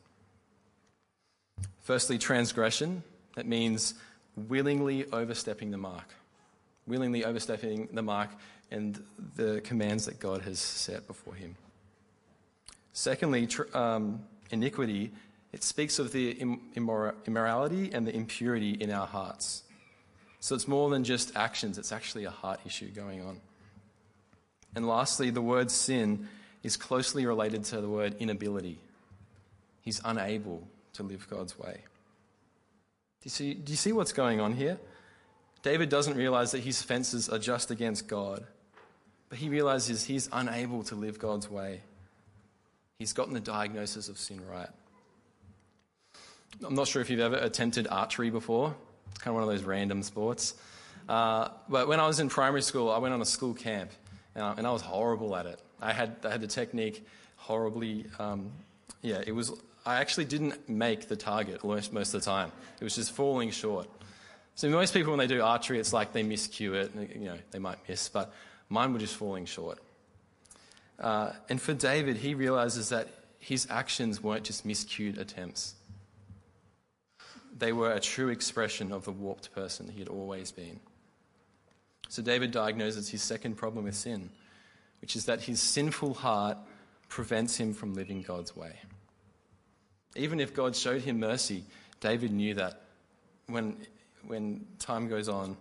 Firstly, 1.82 2.16
transgression. 2.18 3.02
That 3.34 3.46
means 3.46 3.94
willingly 4.36 5.06
overstepping 5.12 5.70
the 5.70 5.78
mark, 5.78 6.14
willingly 6.86 7.24
overstepping 7.24 7.88
the 7.92 8.02
mark 8.02 8.30
and 8.70 9.02
the 9.36 9.60
commands 9.64 10.06
that 10.06 10.18
God 10.18 10.42
has 10.42 10.58
set 10.58 11.06
before 11.06 11.34
him. 11.34 11.56
Secondly, 12.92 13.46
tr- 13.46 13.76
um, 13.76 14.22
iniquity, 14.50 15.12
it 15.52 15.62
speaks 15.62 15.98
of 15.98 16.12
the 16.12 16.34
immor- 16.34 17.14
immorality 17.26 17.90
and 17.92 18.06
the 18.06 18.14
impurity 18.14 18.70
in 18.72 18.90
our 18.90 19.06
hearts. 19.06 19.62
So 20.40 20.54
it's 20.54 20.68
more 20.68 20.90
than 20.90 21.04
just 21.04 21.36
actions, 21.36 21.78
it's 21.78 21.92
actually 21.92 22.24
a 22.24 22.30
heart 22.30 22.60
issue 22.64 22.88
going 22.88 23.24
on. 23.24 23.40
And 24.74 24.86
lastly, 24.86 25.30
the 25.30 25.42
word 25.42 25.70
sin 25.70 26.28
is 26.62 26.76
closely 26.76 27.26
related 27.26 27.64
to 27.64 27.80
the 27.80 27.88
word 27.88 28.16
inability. 28.18 28.78
He's 29.82 30.00
unable 30.04 30.66
to 30.94 31.02
live 31.02 31.26
God's 31.28 31.58
way. 31.58 31.75
Do 31.75 33.25
you 33.25 33.30
see, 33.30 33.54
do 33.54 33.72
you 33.72 33.76
see 33.76 33.92
what's 33.92 34.12
going 34.12 34.40
on 34.40 34.54
here? 34.54 34.78
David 35.62 35.88
doesn't 35.88 36.16
realize 36.16 36.50
that 36.52 36.61
his 36.61 36.80
offenses 36.80 37.28
are 37.28 37.38
just 37.38 37.70
against 37.70 38.08
God, 38.08 38.44
but 39.28 39.38
he 39.38 39.49
realizes 39.49 40.04
he's 40.04 40.28
unable 40.32 40.82
to 40.84 40.96
live 40.96 41.18
God's 41.18 41.49
way. 41.49 41.80
He's 42.99 43.12
gotten 43.12 43.32
the 43.32 43.40
diagnosis 43.40 44.08
of 44.08 44.18
sin 44.18 44.40
right. 44.50 44.68
I'm 46.64 46.75
not 46.75 46.88
sure 46.88 47.00
if 47.00 47.11
you've 47.11 47.20
ever 47.20 47.37
attempted 47.37 47.87
archery 47.88 48.30
before. 48.30 48.75
It's 49.11 49.18
kind 49.18 49.30
of 49.30 49.34
one 49.34 49.42
of 49.44 49.49
those 49.49 49.64
random 49.64 50.02
sports. 50.02 50.54
Uh, 51.08 51.49
but 51.68 51.88
when 51.88 52.00
I 52.00 52.06
was 52.06 52.20
in 52.20 52.28
primary 52.28 52.62
school, 52.62 52.90
I 52.90 52.99
went 52.99 53.14
on 53.14 53.20
a 53.20 53.25
school 53.25 53.54
camp, 53.54 53.90
and 54.34 54.44
I, 54.44 54.54
and 54.56 54.66
I 54.66 54.72
was 54.72 54.82
horrible 54.82 55.34
at 55.34 55.46
it. 55.46 55.61
I 55.80 55.92
had, 55.92 56.16
I 56.25 56.30
had 56.30 56.40
the 56.40 56.46
technique 56.46 57.04
horribly, 57.37 58.06
um, 58.18 58.52
yeah, 59.00 59.22
it 59.26 59.32
was, 59.32 59.52
I 59.84 59.96
actually 59.96 60.26
didn't 60.26 60.68
make 60.68 61.08
the 61.08 61.16
target 61.16 61.64
most, 61.64 61.92
most 61.92 62.14
of 62.14 62.20
the 62.20 62.24
time. 62.24 62.52
It 62.80 62.84
was 62.84 62.94
just 62.94 63.12
falling 63.12 63.50
short. 63.50 63.88
So 64.54 64.68
most 64.68 64.94
people, 64.94 65.12
when 65.12 65.18
they 65.18 65.26
do 65.26 65.42
archery, 65.42 65.78
it's 65.78 65.92
like 65.92 66.12
they 66.12 66.22
miscue 66.22 66.74
it, 66.74 66.92
you 67.14 67.26
know, 67.26 67.38
they 67.50 67.58
might 67.58 67.78
miss, 67.88 68.08
but 68.08 68.32
mine 68.68 68.92
were 68.92 68.98
just 68.98 69.16
falling 69.16 69.46
short. 69.46 69.78
Uh, 70.98 71.32
and 71.48 71.60
for 71.60 71.74
David, 71.74 72.16
he 72.16 72.34
realizes 72.34 72.90
that 72.90 73.08
his 73.38 73.66
actions 73.70 74.22
weren't 74.22 74.44
just 74.44 74.66
miscued 74.66 75.18
attempts. 75.18 75.74
They 77.58 77.72
were 77.72 77.92
a 77.92 78.00
true 78.00 78.28
expression 78.28 78.92
of 78.92 79.04
the 79.04 79.10
warped 79.10 79.52
person 79.52 79.88
he 79.88 79.98
had 79.98 80.08
always 80.08 80.52
been. 80.52 80.80
So 82.08 82.22
David 82.22 82.50
diagnoses 82.50 83.08
his 83.08 83.22
second 83.22 83.56
problem 83.56 83.84
with 83.84 83.96
sin, 83.96 84.30
which 85.00 85.16
is 85.16 85.24
that 85.24 85.40
his 85.40 85.60
sinful 85.60 86.14
heart 86.14 86.58
prevents 87.08 87.56
him 87.56 87.72
from 87.74 87.94
living 87.94 88.22
God's 88.22 88.54
way. 88.54 88.76
Even 90.14 90.40
if 90.40 90.54
God 90.54 90.76
showed 90.76 91.02
him 91.02 91.21
mercy, 91.21 91.64
David 92.00 92.33
knew 92.33 92.54
that 92.54 92.83
when, 93.47 93.76
when 94.26 94.66
time 94.78 95.09
goes 95.09 95.28
on, 95.28 95.57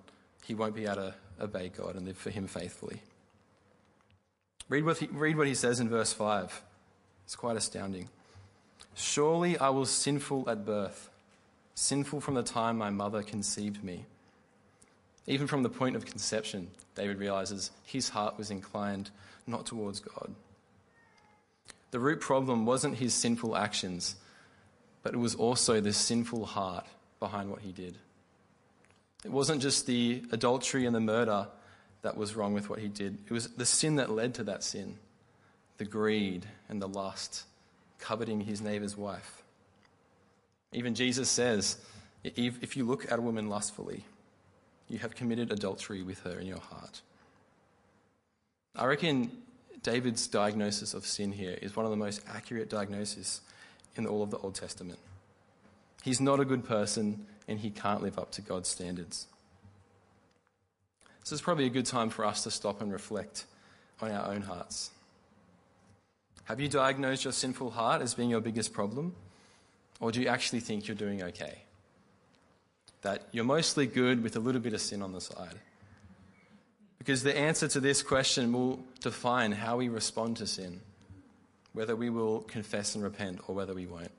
he 0.45 0.53
won't 0.55 0.75
be 0.75 0.85
able 0.85 0.95
to 0.95 1.15
obey 1.39 1.69
God 1.69 1.95
and 1.95 2.05
live 2.05 2.17
for 2.17 2.29
him 2.29 2.47
faithfully. 2.47 3.01
Read 4.69 4.85
what, 4.85 4.97
he, 4.97 5.07
read 5.07 5.37
what 5.37 5.47
he 5.47 5.55
says 5.55 5.79
in 5.79 5.89
verse 5.89 6.13
5. 6.13 6.63
It's 7.25 7.35
quite 7.35 7.57
astounding. 7.57 8.09
Surely 8.95 9.57
I 9.57 9.69
was 9.69 9.89
sinful 9.89 10.49
at 10.49 10.65
birth, 10.65 11.09
sinful 11.75 12.21
from 12.21 12.33
the 12.33 12.43
time 12.43 12.77
my 12.77 12.89
mother 12.89 13.23
conceived 13.23 13.83
me. 13.83 14.05
Even 15.27 15.47
from 15.47 15.63
the 15.63 15.69
point 15.69 15.95
of 15.95 16.05
conception, 16.05 16.69
David 16.95 17.19
realizes 17.19 17.71
his 17.85 18.09
heart 18.09 18.37
was 18.37 18.51
inclined 18.51 19.11
not 19.47 19.65
towards 19.65 19.99
God. 19.99 20.33
The 21.91 21.99
root 21.99 22.21
problem 22.21 22.65
wasn't 22.65 22.95
his 22.95 23.13
sinful 23.13 23.55
actions, 23.55 24.15
but 25.03 25.13
it 25.13 25.17
was 25.17 25.35
also 25.35 25.81
the 25.81 25.93
sinful 25.93 26.45
heart 26.45 26.85
behind 27.19 27.49
what 27.49 27.61
he 27.61 27.71
did. 27.71 27.97
It 29.23 29.31
wasn't 29.31 29.61
just 29.61 29.85
the 29.85 30.23
adultery 30.31 30.85
and 30.85 30.95
the 30.95 30.99
murder 30.99 31.47
that 32.01 32.17
was 32.17 32.35
wrong 32.35 32.53
with 32.53 32.69
what 32.69 32.79
he 32.79 32.87
did, 32.87 33.17
it 33.27 33.31
was 33.31 33.49
the 33.49 33.65
sin 33.65 33.97
that 33.97 34.09
led 34.09 34.33
to 34.35 34.43
that 34.45 34.63
sin 34.63 34.97
the 35.77 35.85
greed 35.85 36.45
and 36.69 36.79
the 36.79 36.87
lust, 36.87 37.45
coveting 37.97 38.41
his 38.41 38.61
neighbor's 38.61 38.95
wife. 38.95 39.41
Even 40.73 40.93
Jesus 40.93 41.27
says, 41.27 41.77
if 42.23 42.77
you 42.77 42.85
look 42.85 43.11
at 43.11 43.17
a 43.17 43.21
woman 43.21 43.49
lustfully, 43.49 44.05
you 44.89 44.99
have 44.99 45.15
committed 45.15 45.51
adultery 45.51 46.03
with 46.03 46.19
her 46.19 46.39
in 46.39 46.45
your 46.45 46.59
heart. 46.59 47.01
I 48.75 48.85
reckon 48.85 49.31
David's 49.81 50.27
diagnosis 50.27 50.93
of 50.93 51.05
sin 51.05 51.31
here 51.31 51.57
is 51.61 51.75
one 51.75 51.85
of 51.85 51.89
the 51.89 51.97
most 51.97 52.21
accurate 52.27 52.69
diagnoses 52.69 53.41
in 53.95 54.05
all 54.05 54.23
of 54.23 54.31
the 54.31 54.37
Old 54.37 54.55
Testament. 54.55 54.99
He's 56.03 56.19
not 56.19 56.39
a 56.39 56.45
good 56.45 56.63
person 56.63 57.25
and 57.47 57.59
he 57.59 57.69
can't 57.69 58.01
live 58.01 58.17
up 58.17 58.31
to 58.31 58.41
God's 58.41 58.69
standards. 58.69 59.27
So 61.23 61.33
it's 61.33 61.41
probably 61.41 61.65
a 61.65 61.69
good 61.69 61.85
time 61.85 62.09
for 62.09 62.25
us 62.25 62.43
to 62.43 62.51
stop 62.51 62.81
and 62.81 62.91
reflect 62.91 63.45
on 64.01 64.11
our 64.11 64.31
own 64.31 64.41
hearts. 64.41 64.91
Have 66.45 66.59
you 66.59 66.67
diagnosed 66.67 67.23
your 67.23 67.33
sinful 67.33 67.71
heart 67.71 68.01
as 68.01 68.13
being 68.13 68.29
your 68.29 68.41
biggest 68.41 68.73
problem? 68.73 69.13
Or 69.99 70.11
do 70.11 70.19
you 70.19 70.27
actually 70.27 70.61
think 70.61 70.87
you're 70.87 70.95
doing 70.95 71.21
okay? 71.23 71.59
That 73.03 73.27
you're 73.31 73.45
mostly 73.45 73.85
good 73.85 74.23
with 74.23 74.35
a 74.35 74.39
little 74.39 74.61
bit 74.61 74.73
of 74.73 74.81
sin 74.81 75.01
on 75.01 75.13
the 75.13 75.21
side? 75.21 75.59
Because 76.97 77.23
the 77.23 77.37
answer 77.37 77.67
to 77.67 77.79
this 77.79 78.03
question 78.03 78.51
will 78.51 78.79
define 78.99 79.51
how 79.51 79.77
we 79.77 79.89
respond 79.89 80.37
to 80.37 80.47
sin, 80.47 80.81
whether 81.73 81.95
we 81.95 82.09
will 82.09 82.41
confess 82.41 82.95
and 82.95 83.03
repent 83.03 83.39
or 83.47 83.55
whether 83.55 83.73
we 83.73 83.85
won't. 83.85 84.11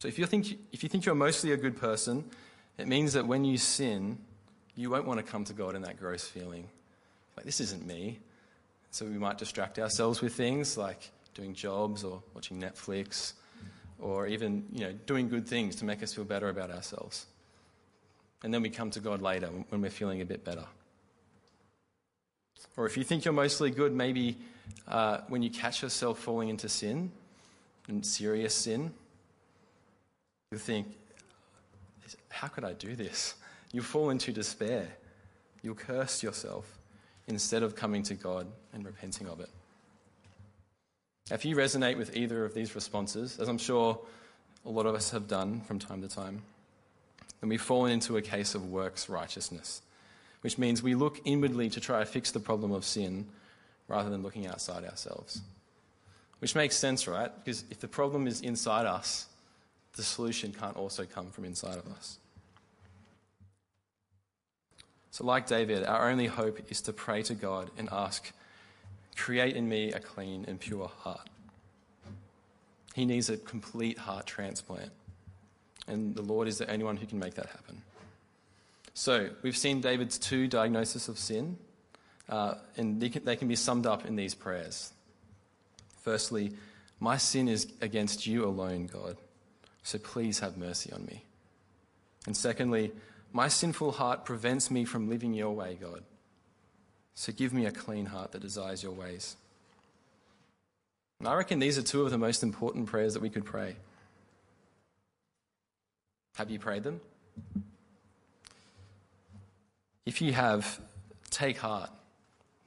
So 0.00 0.08
if 0.08 0.18
you 0.18 0.26
think, 0.26 0.58
if 0.72 0.82
you 0.82 0.88
think 0.88 1.04
you're 1.04 1.14
mostly 1.14 1.52
a 1.52 1.56
good 1.56 1.76
person, 1.76 2.24
it 2.78 2.88
means 2.88 3.12
that 3.12 3.26
when 3.26 3.44
you 3.44 3.58
sin, 3.58 4.18
you 4.74 4.88
won't 4.88 5.06
want 5.06 5.24
to 5.24 5.30
come 5.30 5.44
to 5.44 5.52
God 5.52 5.74
in 5.74 5.82
that 5.82 5.98
gross 5.98 6.24
feeling. 6.24 6.68
Like, 7.36 7.44
this 7.44 7.60
isn't 7.60 7.86
me. 7.86 8.18
So 8.90 9.04
we 9.04 9.18
might 9.18 9.38
distract 9.38 9.78
ourselves 9.78 10.20
with 10.20 10.34
things 10.34 10.76
like 10.76 11.10
doing 11.34 11.54
jobs 11.54 12.02
or 12.02 12.22
watching 12.34 12.60
Netflix 12.60 13.34
or 13.98 14.26
even, 14.26 14.64
you 14.72 14.80
know, 14.80 14.92
doing 15.06 15.28
good 15.28 15.46
things 15.46 15.76
to 15.76 15.84
make 15.84 16.02
us 16.02 16.14
feel 16.14 16.24
better 16.24 16.48
about 16.48 16.70
ourselves. 16.70 17.26
And 18.42 18.54
then 18.54 18.62
we 18.62 18.70
come 18.70 18.90
to 18.92 19.00
God 19.00 19.20
later 19.20 19.48
when 19.68 19.82
we're 19.82 19.90
feeling 19.90 20.22
a 20.22 20.24
bit 20.24 20.44
better. 20.44 20.64
Or 22.76 22.86
if 22.86 22.96
you 22.96 23.04
think 23.04 23.24
you're 23.24 23.34
mostly 23.34 23.70
good, 23.70 23.92
maybe 23.92 24.38
uh, 24.88 25.18
when 25.28 25.42
you 25.42 25.50
catch 25.50 25.82
yourself 25.82 26.18
falling 26.18 26.48
into 26.48 26.68
sin, 26.68 27.10
and 27.90 28.06
serious 28.06 28.54
sin, 28.54 28.92
you 30.52 30.58
think, 30.58 30.86
how 32.28 32.48
could 32.48 32.64
I 32.64 32.72
do 32.72 32.96
this? 32.96 33.34
You 33.72 33.82
fall 33.82 34.10
into 34.10 34.32
despair. 34.32 34.88
You'll 35.62 35.74
curse 35.74 36.22
yourself 36.22 36.78
instead 37.28 37.62
of 37.62 37.76
coming 37.76 38.02
to 38.04 38.14
God 38.14 38.46
and 38.72 38.84
repenting 38.84 39.28
of 39.28 39.40
it. 39.40 39.50
If 41.30 41.44
you 41.44 41.54
resonate 41.54 41.96
with 41.96 42.16
either 42.16 42.44
of 42.44 42.54
these 42.54 42.74
responses, 42.74 43.38
as 43.38 43.48
I'm 43.48 43.58
sure 43.58 44.00
a 44.64 44.70
lot 44.70 44.86
of 44.86 44.94
us 44.94 45.10
have 45.10 45.28
done 45.28 45.60
from 45.60 45.78
time 45.78 46.02
to 46.02 46.08
time, 46.08 46.42
then 47.40 47.50
we've 47.50 47.62
fallen 47.62 47.92
into 47.92 48.16
a 48.16 48.22
case 48.22 48.54
of 48.54 48.70
works 48.70 49.08
righteousness 49.08 49.82
which 50.40 50.58
means 50.58 50.82
we 50.82 50.94
look 50.94 51.20
inwardly 51.24 51.68
to 51.70 51.80
try 51.80 52.00
to 52.00 52.06
fix 52.06 52.30
the 52.30 52.40
problem 52.40 52.72
of 52.72 52.84
sin 52.84 53.26
rather 53.88 54.10
than 54.10 54.22
looking 54.22 54.46
outside 54.46 54.84
ourselves. 54.84 55.42
Which 56.38 56.54
makes 56.54 56.76
sense, 56.76 57.06
right? 57.06 57.30
Because 57.44 57.64
if 57.70 57.80
the 57.80 57.88
problem 57.88 58.26
is 58.26 58.40
inside 58.40 58.86
us, 58.86 59.26
the 59.96 60.02
solution 60.02 60.52
can't 60.52 60.76
also 60.76 61.04
come 61.04 61.30
from 61.30 61.44
inside 61.44 61.76
of 61.76 61.86
us. 61.92 62.18
So, 65.10 65.26
like 65.26 65.46
David, 65.46 65.84
our 65.84 66.08
only 66.08 66.26
hope 66.26 66.60
is 66.70 66.80
to 66.82 66.92
pray 66.92 67.22
to 67.24 67.34
God 67.34 67.70
and 67.76 67.88
ask, 67.90 68.32
Create 69.16 69.56
in 69.56 69.68
me 69.68 69.92
a 69.92 70.00
clean 70.00 70.46
and 70.48 70.58
pure 70.58 70.90
heart. 71.00 71.28
He 72.94 73.04
needs 73.04 73.28
a 73.28 73.36
complete 73.36 73.98
heart 73.98 74.26
transplant. 74.26 74.92
And 75.86 76.14
the 76.14 76.22
Lord 76.22 76.48
is 76.48 76.58
the 76.58 76.70
only 76.70 76.84
one 76.84 76.96
who 76.96 77.06
can 77.06 77.18
make 77.18 77.34
that 77.34 77.46
happen. 77.46 77.82
So, 79.00 79.30
we've 79.40 79.56
seen 79.56 79.80
David's 79.80 80.18
two 80.18 80.46
diagnoses 80.46 81.08
of 81.08 81.18
sin, 81.18 81.56
uh, 82.28 82.56
and 82.76 83.00
they 83.00 83.08
can, 83.08 83.24
they 83.24 83.34
can 83.34 83.48
be 83.48 83.56
summed 83.56 83.86
up 83.86 84.04
in 84.04 84.14
these 84.14 84.34
prayers. 84.34 84.92
Firstly, 86.02 86.52
my 86.98 87.16
sin 87.16 87.48
is 87.48 87.72
against 87.80 88.26
you 88.26 88.44
alone, 88.44 88.90
God, 88.92 89.16
so 89.82 89.96
please 89.98 90.40
have 90.40 90.58
mercy 90.58 90.92
on 90.92 91.06
me. 91.06 91.24
And 92.26 92.36
secondly, 92.36 92.92
my 93.32 93.48
sinful 93.48 93.92
heart 93.92 94.26
prevents 94.26 94.70
me 94.70 94.84
from 94.84 95.08
living 95.08 95.32
your 95.32 95.54
way, 95.54 95.78
God, 95.80 96.02
so 97.14 97.32
give 97.32 97.54
me 97.54 97.64
a 97.64 97.72
clean 97.72 98.04
heart 98.04 98.32
that 98.32 98.42
desires 98.42 98.82
your 98.82 98.92
ways. 98.92 99.34
And 101.20 101.26
I 101.26 101.36
reckon 101.36 101.58
these 101.58 101.78
are 101.78 101.82
two 101.82 102.02
of 102.02 102.10
the 102.10 102.18
most 102.18 102.42
important 102.42 102.84
prayers 102.84 103.14
that 103.14 103.22
we 103.22 103.30
could 103.30 103.46
pray. 103.46 103.76
Have 106.34 106.50
you 106.50 106.58
prayed 106.58 106.82
them? 106.82 107.00
If 110.06 110.20
you 110.22 110.32
have, 110.32 110.80
take 111.30 111.58
heart. 111.58 111.90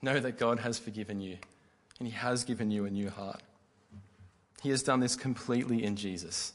Know 0.02 0.20
that 0.20 0.38
God 0.38 0.60
has 0.60 0.78
forgiven 0.78 1.22
you, 1.22 1.38
and 2.00 2.08
He 2.08 2.13
has 2.13 2.44
given 2.44 2.72
you 2.72 2.86
a 2.86 2.90
new 2.90 3.10
heart. 3.10 3.42
He 4.62 4.70
has 4.70 4.84
done 4.84 5.00
this 5.00 5.16
completely 5.16 5.84
in 5.84 5.96
Jesus. 5.96 6.54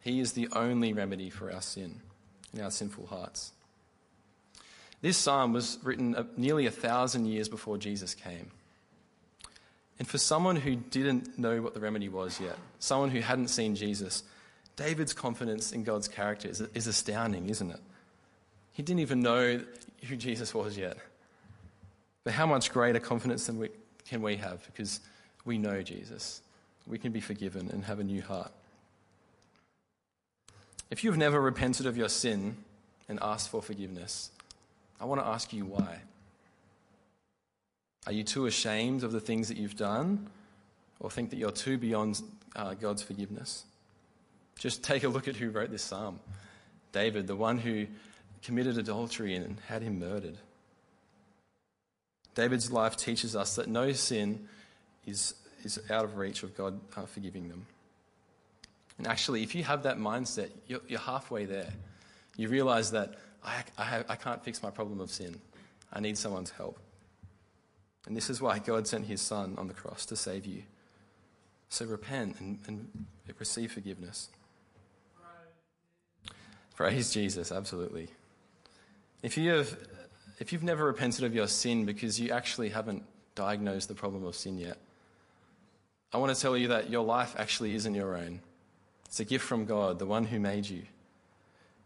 He 0.00 0.20
is 0.20 0.32
the 0.32 0.48
only 0.52 0.92
remedy 0.92 1.30
for 1.30 1.52
our 1.52 1.62
sin 1.62 2.00
and 2.52 2.62
our 2.62 2.70
sinful 2.70 3.06
hearts. 3.06 3.52
This 5.00 5.16
psalm 5.16 5.52
was 5.52 5.78
written 5.82 6.16
nearly 6.36 6.66
a 6.66 6.70
thousand 6.70 7.26
years 7.26 7.48
before 7.48 7.76
Jesus 7.76 8.14
came. 8.14 8.50
And 9.98 10.08
for 10.08 10.18
someone 10.18 10.56
who 10.56 10.76
didn't 10.76 11.38
know 11.38 11.60
what 11.60 11.74
the 11.74 11.80
remedy 11.80 12.08
was 12.08 12.40
yet, 12.40 12.56
someone 12.78 13.10
who 13.10 13.20
hadn't 13.20 13.48
seen 13.48 13.74
Jesus, 13.74 14.22
David's 14.76 15.12
confidence 15.12 15.72
in 15.72 15.84
God's 15.84 16.08
character 16.08 16.48
is, 16.48 16.60
is 16.60 16.86
astounding, 16.86 17.48
isn't 17.48 17.70
it? 17.70 17.80
He 18.72 18.82
didn't 18.82 19.00
even 19.00 19.20
know 19.20 19.60
who 20.08 20.16
Jesus 20.16 20.54
was 20.54 20.76
yet. 20.76 20.96
But 22.24 22.34
how 22.34 22.46
much 22.46 22.72
greater 22.72 23.00
confidence 23.00 23.46
than 23.46 23.58
we, 23.58 23.68
can 24.06 24.22
we 24.22 24.36
have 24.36 24.64
because 24.66 25.00
we 25.44 25.58
know 25.58 25.82
Jesus? 25.82 26.42
We 26.86 26.98
can 26.98 27.12
be 27.12 27.20
forgiven 27.20 27.70
and 27.72 27.84
have 27.84 28.00
a 28.00 28.04
new 28.04 28.22
heart. 28.22 28.52
If 30.90 31.02
you've 31.04 31.16
never 31.16 31.40
repented 31.40 31.86
of 31.86 31.96
your 31.96 32.08
sin 32.08 32.56
and 33.08 33.18
asked 33.22 33.48
for 33.48 33.62
forgiveness, 33.62 34.30
I 35.00 35.04
want 35.04 35.20
to 35.20 35.26
ask 35.26 35.52
you 35.52 35.64
why. 35.64 36.00
Are 38.06 38.12
you 38.12 38.24
too 38.24 38.46
ashamed 38.46 39.04
of 39.04 39.12
the 39.12 39.20
things 39.20 39.48
that 39.48 39.56
you've 39.56 39.76
done 39.76 40.28
or 41.00 41.10
think 41.10 41.30
that 41.30 41.36
you're 41.36 41.50
too 41.50 41.78
beyond 41.78 42.20
uh, 42.54 42.74
God's 42.74 43.02
forgiveness? 43.02 43.64
Just 44.58 44.84
take 44.84 45.04
a 45.04 45.08
look 45.08 45.28
at 45.28 45.36
who 45.36 45.50
wrote 45.50 45.70
this 45.70 45.82
psalm 45.82 46.20
David, 46.92 47.26
the 47.26 47.36
one 47.36 47.58
who 47.58 47.86
committed 48.42 48.78
adultery 48.78 49.34
and 49.34 49.58
had 49.68 49.82
him 49.82 49.98
murdered. 49.98 50.36
David's 52.34 52.72
life 52.72 52.96
teaches 52.96 53.36
us 53.36 53.56
that 53.56 53.68
no 53.68 53.92
sin 53.92 54.48
is, 55.06 55.34
is 55.64 55.80
out 55.90 56.04
of 56.04 56.16
reach 56.16 56.42
of 56.42 56.56
God 56.56 56.80
uh, 56.96 57.06
forgiving 57.06 57.48
them. 57.48 57.66
And 58.98 59.06
actually, 59.06 59.42
if 59.42 59.54
you 59.54 59.64
have 59.64 59.82
that 59.82 59.98
mindset, 59.98 60.50
you're, 60.66 60.80
you're 60.88 61.00
halfway 61.00 61.44
there. 61.44 61.72
You 62.36 62.48
realize 62.48 62.90
that 62.92 63.14
I, 63.44 63.62
I, 63.76 63.84
have, 63.84 64.04
I 64.08 64.16
can't 64.16 64.42
fix 64.42 64.62
my 64.62 64.70
problem 64.70 65.00
of 65.00 65.10
sin. 65.10 65.40
I 65.92 66.00
need 66.00 66.16
someone's 66.16 66.50
help. 66.50 66.78
And 68.06 68.16
this 68.16 68.30
is 68.30 68.40
why 68.40 68.58
God 68.58 68.86
sent 68.86 69.06
his 69.06 69.20
son 69.20 69.54
on 69.58 69.68
the 69.68 69.74
cross 69.74 70.06
to 70.06 70.16
save 70.16 70.46
you. 70.46 70.62
So 71.68 71.86
repent 71.86 72.40
and, 72.40 72.58
and 72.66 73.06
receive 73.38 73.72
forgiveness. 73.72 74.28
Praise 76.74 77.12
Jesus, 77.12 77.52
absolutely. 77.52 78.08
If, 79.22 79.36
you 79.36 79.50
have, 79.52 79.76
if 80.38 80.52
you've 80.52 80.62
never 80.62 80.84
repented 80.84 81.24
of 81.24 81.34
your 81.34 81.46
sin 81.46 81.84
because 81.84 82.18
you 82.18 82.30
actually 82.30 82.70
haven't 82.70 83.04
diagnosed 83.34 83.88
the 83.88 83.94
problem 83.94 84.24
of 84.24 84.34
sin 84.34 84.58
yet, 84.58 84.78
I 86.12 86.18
want 86.18 86.34
to 86.34 86.40
tell 86.40 86.56
you 86.56 86.68
that 86.68 86.90
your 86.90 87.04
life 87.04 87.34
actually 87.38 87.74
isn't 87.74 87.94
your 87.94 88.16
own. 88.16 88.40
It's 89.06 89.20
a 89.20 89.24
gift 89.24 89.44
from 89.44 89.64
God, 89.64 89.98
the 89.98 90.06
one 90.06 90.24
who 90.24 90.40
made 90.40 90.68
you. 90.68 90.82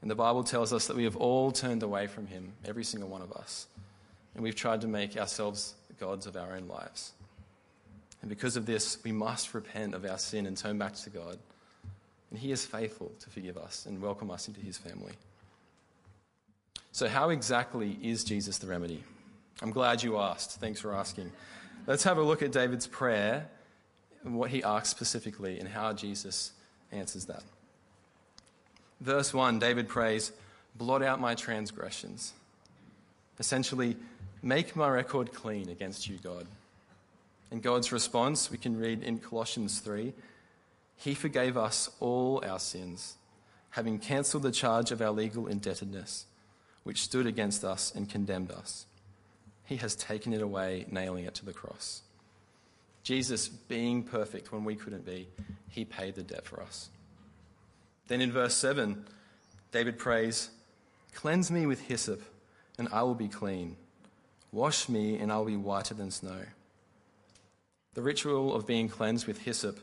And 0.00 0.10
the 0.10 0.14
Bible 0.14 0.44
tells 0.44 0.72
us 0.72 0.86
that 0.86 0.96
we 0.96 1.04
have 1.04 1.16
all 1.16 1.52
turned 1.52 1.82
away 1.82 2.06
from 2.06 2.26
Him, 2.26 2.52
every 2.64 2.84
single 2.84 3.08
one 3.08 3.22
of 3.22 3.32
us. 3.32 3.66
And 4.34 4.42
we've 4.42 4.54
tried 4.54 4.80
to 4.82 4.88
make 4.88 5.16
ourselves 5.16 5.74
gods 5.98 6.26
of 6.26 6.36
our 6.36 6.54
own 6.54 6.68
lives. 6.68 7.12
And 8.20 8.28
because 8.28 8.56
of 8.56 8.66
this, 8.66 8.98
we 9.04 9.12
must 9.12 9.54
repent 9.54 9.94
of 9.94 10.04
our 10.04 10.18
sin 10.18 10.46
and 10.46 10.56
turn 10.56 10.78
back 10.78 10.94
to 10.94 11.10
God. 11.10 11.38
And 12.30 12.38
He 12.38 12.52
is 12.52 12.64
faithful 12.64 13.12
to 13.20 13.30
forgive 13.30 13.56
us 13.56 13.86
and 13.86 14.00
welcome 14.00 14.30
us 14.30 14.48
into 14.48 14.60
His 14.60 14.78
family. 14.78 15.12
So, 16.96 17.08
how 17.08 17.28
exactly 17.28 17.98
is 18.00 18.24
Jesus 18.24 18.56
the 18.56 18.68
remedy? 18.68 19.04
I'm 19.60 19.70
glad 19.70 20.02
you 20.02 20.16
asked. 20.16 20.52
Thanks 20.52 20.80
for 20.80 20.94
asking. 20.94 21.30
Let's 21.86 22.04
have 22.04 22.16
a 22.16 22.22
look 22.22 22.40
at 22.40 22.52
David's 22.52 22.86
prayer 22.86 23.50
and 24.24 24.34
what 24.34 24.48
he 24.48 24.62
asks 24.62 24.88
specifically 24.88 25.60
and 25.60 25.68
how 25.68 25.92
Jesus 25.92 26.52
answers 26.90 27.26
that. 27.26 27.42
Verse 29.02 29.34
1 29.34 29.58
David 29.58 29.88
prays, 29.88 30.32
Blot 30.74 31.02
out 31.02 31.20
my 31.20 31.34
transgressions. 31.34 32.32
Essentially, 33.38 33.94
make 34.42 34.74
my 34.74 34.88
record 34.88 35.34
clean 35.34 35.68
against 35.68 36.08
you, 36.08 36.16
God. 36.24 36.46
And 37.50 37.62
God's 37.62 37.92
response, 37.92 38.50
we 38.50 38.56
can 38.56 38.80
read 38.80 39.02
in 39.02 39.18
Colossians 39.18 39.80
3 39.80 40.14
He 40.96 41.12
forgave 41.12 41.58
us 41.58 41.90
all 42.00 42.42
our 42.42 42.58
sins, 42.58 43.16
having 43.68 43.98
cancelled 43.98 44.44
the 44.44 44.50
charge 44.50 44.92
of 44.92 45.02
our 45.02 45.10
legal 45.10 45.46
indebtedness 45.46 46.24
which 46.86 47.02
stood 47.02 47.26
against 47.26 47.64
us 47.64 47.92
and 47.96 48.08
condemned 48.08 48.52
us. 48.52 48.86
He 49.64 49.74
has 49.78 49.96
taken 49.96 50.32
it 50.32 50.40
away, 50.40 50.86
nailing 50.88 51.24
it 51.24 51.34
to 51.34 51.44
the 51.44 51.52
cross. 51.52 52.02
Jesus, 53.02 53.48
being 53.48 54.04
perfect 54.04 54.52
when 54.52 54.62
we 54.62 54.76
couldn't 54.76 55.04
be, 55.04 55.26
he 55.68 55.84
paid 55.84 56.14
the 56.14 56.22
debt 56.22 56.44
for 56.44 56.62
us. 56.62 56.88
Then 58.06 58.20
in 58.20 58.30
verse 58.30 58.54
7, 58.54 59.04
David 59.72 59.98
prays, 59.98 60.50
Cleanse 61.12 61.50
me 61.50 61.66
with 61.66 61.80
hyssop, 61.80 62.22
and 62.78 62.88
I 62.92 63.02
will 63.02 63.16
be 63.16 63.26
clean. 63.26 63.76
Wash 64.52 64.88
me, 64.88 65.18
and 65.18 65.32
I 65.32 65.38
will 65.38 65.46
be 65.46 65.56
whiter 65.56 65.94
than 65.94 66.12
snow. 66.12 66.42
The 67.94 68.02
ritual 68.02 68.54
of 68.54 68.64
being 68.64 68.88
cleansed 68.88 69.26
with 69.26 69.38
hyssop 69.38 69.80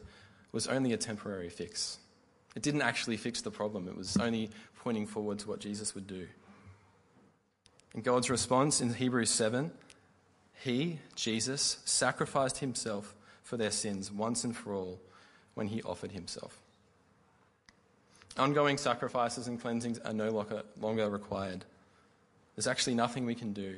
was 0.53 0.67
only 0.67 0.93
a 0.93 0.97
temporary 0.97 1.49
fix. 1.49 1.97
It 2.55 2.63
didn't 2.63 2.81
actually 2.81 3.17
fix 3.17 3.41
the 3.41 3.51
problem, 3.51 3.89
it 3.89 3.97
was 3.97 4.15
only 4.15 4.51
pointing 4.79 5.05
forward 5.05 5.39
to 5.39 5.49
what 5.49 5.59
Jesus 5.59 5.93
would 5.95 6.07
do. 6.07 6.27
And 7.93 8.03
God's 8.03 8.29
response 8.29 8.81
in 8.81 8.93
Hebrews 8.93 9.29
7 9.29 9.71
He, 10.63 10.99
Jesus, 11.15 11.77
sacrificed 11.85 12.59
himself 12.59 13.15
for 13.43 13.57
their 13.57 13.71
sins 13.71 14.11
once 14.11 14.43
and 14.43 14.55
for 14.55 14.73
all 14.73 14.99
when 15.53 15.67
he 15.67 15.81
offered 15.83 16.11
himself. 16.11 16.59
Ongoing 18.37 18.77
sacrifices 18.77 19.47
and 19.47 19.61
cleansings 19.61 19.99
are 19.99 20.13
no 20.13 20.29
longer 20.79 21.09
required. 21.09 21.65
There's 22.55 22.67
actually 22.67 22.95
nothing 22.95 23.25
we 23.25 23.35
can 23.35 23.53
do. 23.53 23.75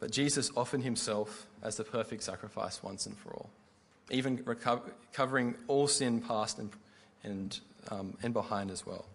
But 0.00 0.10
Jesus 0.10 0.50
offered 0.56 0.82
himself 0.82 1.46
as 1.62 1.76
the 1.76 1.84
perfect 1.84 2.22
sacrifice 2.22 2.82
once 2.82 3.06
and 3.06 3.16
for 3.16 3.30
all, 3.30 3.50
even 4.10 4.44
covering 5.12 5.54
all 5.66 5.88
sin 5.88 6.20
past 6.20 6.58
and, 6.58 6.70
and, 7.24 7.60
um, 7.90 8.16
and 8.22 8.32
behind 8.32 8.70
as 8.70 8.86
well. 8.86 9.06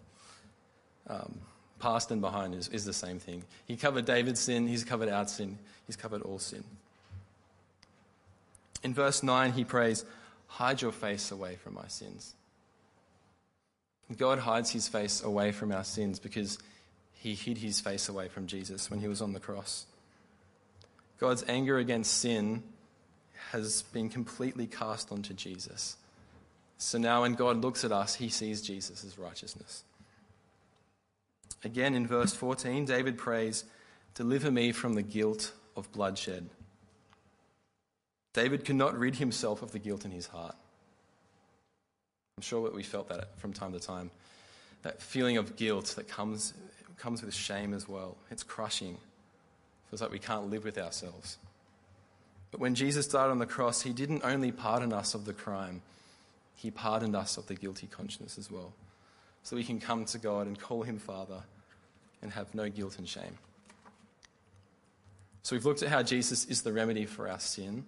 Um, 1.06 1.40
past 1.84 2.10
and 2.10 2.22
behind 2.22 2.54
is, 2.54 2.68
is 2.68 2.86
the 2.86 2.94
same 2.94 3.18
thing. 3.18 3.42
He 3.66 3.76
covered 3.76 4.06
David's 4.06 4.40
sin, 4.40 4.66
he's 4.66 4.84
covered 4.84 5.10
our 5.10 5.28
sin, 5.28 5.58
he's 5.86 5.96
covered 5.96 6.22
all 6.22 6.38
sin. 6.38 6.64
In 8.82 8.94
verse 8.94 9.22
9, 9.22 9.52
he 9.52 9.64
prays, 9.64 10.06
Hide 10.46 10.80
your 10.80 10.92
face 10.92 11.30
away 11.30 11.56
from 11.56 11.74
my 11.74 11.86
sins. 11.88 12.34
God 14.16 14.38
hides 14.38 14.70
his 14.70 14.88
face 14.88 15.22
away 15.22 15.52
from 15.52 15.72
our 15.72 15.84
sins 15.84 16.18
because 16.18 16.58
he 17.12 17.34
hid 17.34 17.58
his 17.58 17.80
face 17.80 18.08
away 18.08 18.28
from 18.28 18.46
Jesus 18.46 18.90
when 18.90 19.00
he 19.00 19.08
was 19.08 19.20
on 19.20 19.34
the 19.34 19.40
cross. 19.40 19.84
God's 21.20 21.44
anger 21.48 21.76
against 21.76 22.16
sin 22.18 22.62
has 23.50 23.82
been 23.92 24.08
completely 24.08 24.66
cast 24.66 25.12
onto 25.12 25.34
Jesus. 25.34 25.98
So 26.78 26.96
now 26.96 27.22
when 27.22 27.34
God 27.34 27.60
looks 27.60 27.84
at 27.84 27.92
us, 27.92 28.14
he 28.14 28.30
sees 28.30 28.62
Jesus' 28.62 29.18
righteousness. 29.18 29.84
Again, 31.64 31.94
in 31.94 32.06
verse 32.06 32.34
14, 32.34 32.84
David 32.84 33.16
prays, 33.16 33.64
Deliver 34.14 34.50
me 34.50 34.70
from 34.70 34.94
the 34.94 35.02
guilt 35.02 35.52
of 35.76 35.90
bloodshed. 35.92 36.48
David 38.34 38.64
could 38.64 38.76
not 38.76 38.98
rid 38.98 39.16
himself 39.16 39.62
of 39.62 39.72
the 39.72 39.78
guilt 39.78 40.04
in 40.04 40.10
his 40.10 40.26
heart. 40.26 40.54
I'm 42.36 42.42
sure 42.42 42.64
that 42.64 42.74
we 42.74 42.82
felt 42.82 43.08
that 43.08 43.38
from 43.38 43.52
time 43.52 43.72
to 43.72 43.80
time. 43.80 44.10
That 44.82 45.00
feeling 45.00 45.38
of 45.38 45.56
guilt 45.56 45.94
that 45.96 46.06
comes, 46.06 46.52
comes 46.98 47.22
with 47.22 47.34
shame 47.34 47.72
as 47.72 47.88
well. 47.88 48.16
It's 48.30 48.42
crushing. 48.42 48.94
It 48.94 49.90
feels 49.90 50.02
like 50.02 50.12
we 50.12 50.18
can't 50.18 50.50
live 50.50 50.64
with 50.64 50.76
ourselves. 50.76 51.38
But 52.50 52.60
when 52.60 52.74
Jesus 52.74 53.06
died 53.06 53.30
on 53.30 53.38
the 53.38 53.46
cross, 53.46 53.82
he 53.82 53.92
didn't 53.92 54.22
only 54.24 54.52
pardon 54.52 54.92
us 54.92 55.14
of 55.14 55.24
the 55.24 55.32
crime, 55.32 55.80
he 56.56 56.70
pardoned 56.70 57.16
us 57.16 57.36
of 57.36 57.46
the 57.46 57.54
guilty 57.54 57.86
conscience 57.86 58.36
as 58.36 58.50
well. 58.50 58.74
So 59.42 59.56
we 59.56 59.64
can 59.64 59.80
come 59.80 60.04
to 60.06 60.18
God 60.18 60.46
and 60.46 60.58
call 60.58 60.82
him 60.82 60.98
Father 60.98 61.42
and 62.24 62.32
have 62.32 62.52
no 62.54 62.68
guilt 62.68 62.98
and 62.98 63.08
shame. 63.08 63.38
So 65.42 65.54
we've 65.54 65.64
looked 65.64 65.82
at 65.82 65.90
how 65.90 66.02
Jesus 66.02 66.46
is 66.46 66.62
the 66.62 66.72
remedy 66.72 67.06
for 67.06 67.28
our 67.28 67.38
sin. 67.38 67.84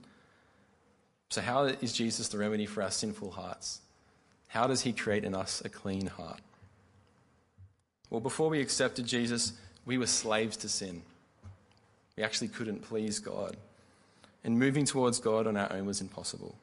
So, 1.30 1.40
how 1.40 1.64
is 1.64 1.92
Jesus 1.92 2.28
the 2.28 2.38
remedy 2.38 2.66
for 2.66 2.82
our 2.82 2.90
sinful 2.90 3.32
hearts? 3.32 3.80
How 4.48 4.66
does 4.66 4.82
he 4.82 4.92
create 4.92 5.24
in 5.24 5.34
us 5.34 5.62
a 5.64 5.68
clean 5.68 6.06
heart? 6.06 6.40
Well, 8.10 8.20
before 8.20 8.48
we 8.48 8.60
accepted 8.60 9.06
Jesus, 9.06 9.52
we 9.84 9.98
were 9.98 10.06
slaves 10.06 10.56
to 10.58 10.68
sin. 10.68 11.02
We 12.16 12.22
actually 12.22 12.48
couldn't 12.48 12.82
please 12.82 13.18
God. 13.18 13.56
And 14.44 14.58
moving 14.58 14.84
towards 14.84 15.18
God 15.18 15.46
on 15.46 15.56
our 15.56 15.72
own 15.72 15.86
was 15.86 16.00
impossible. 16.00 16.54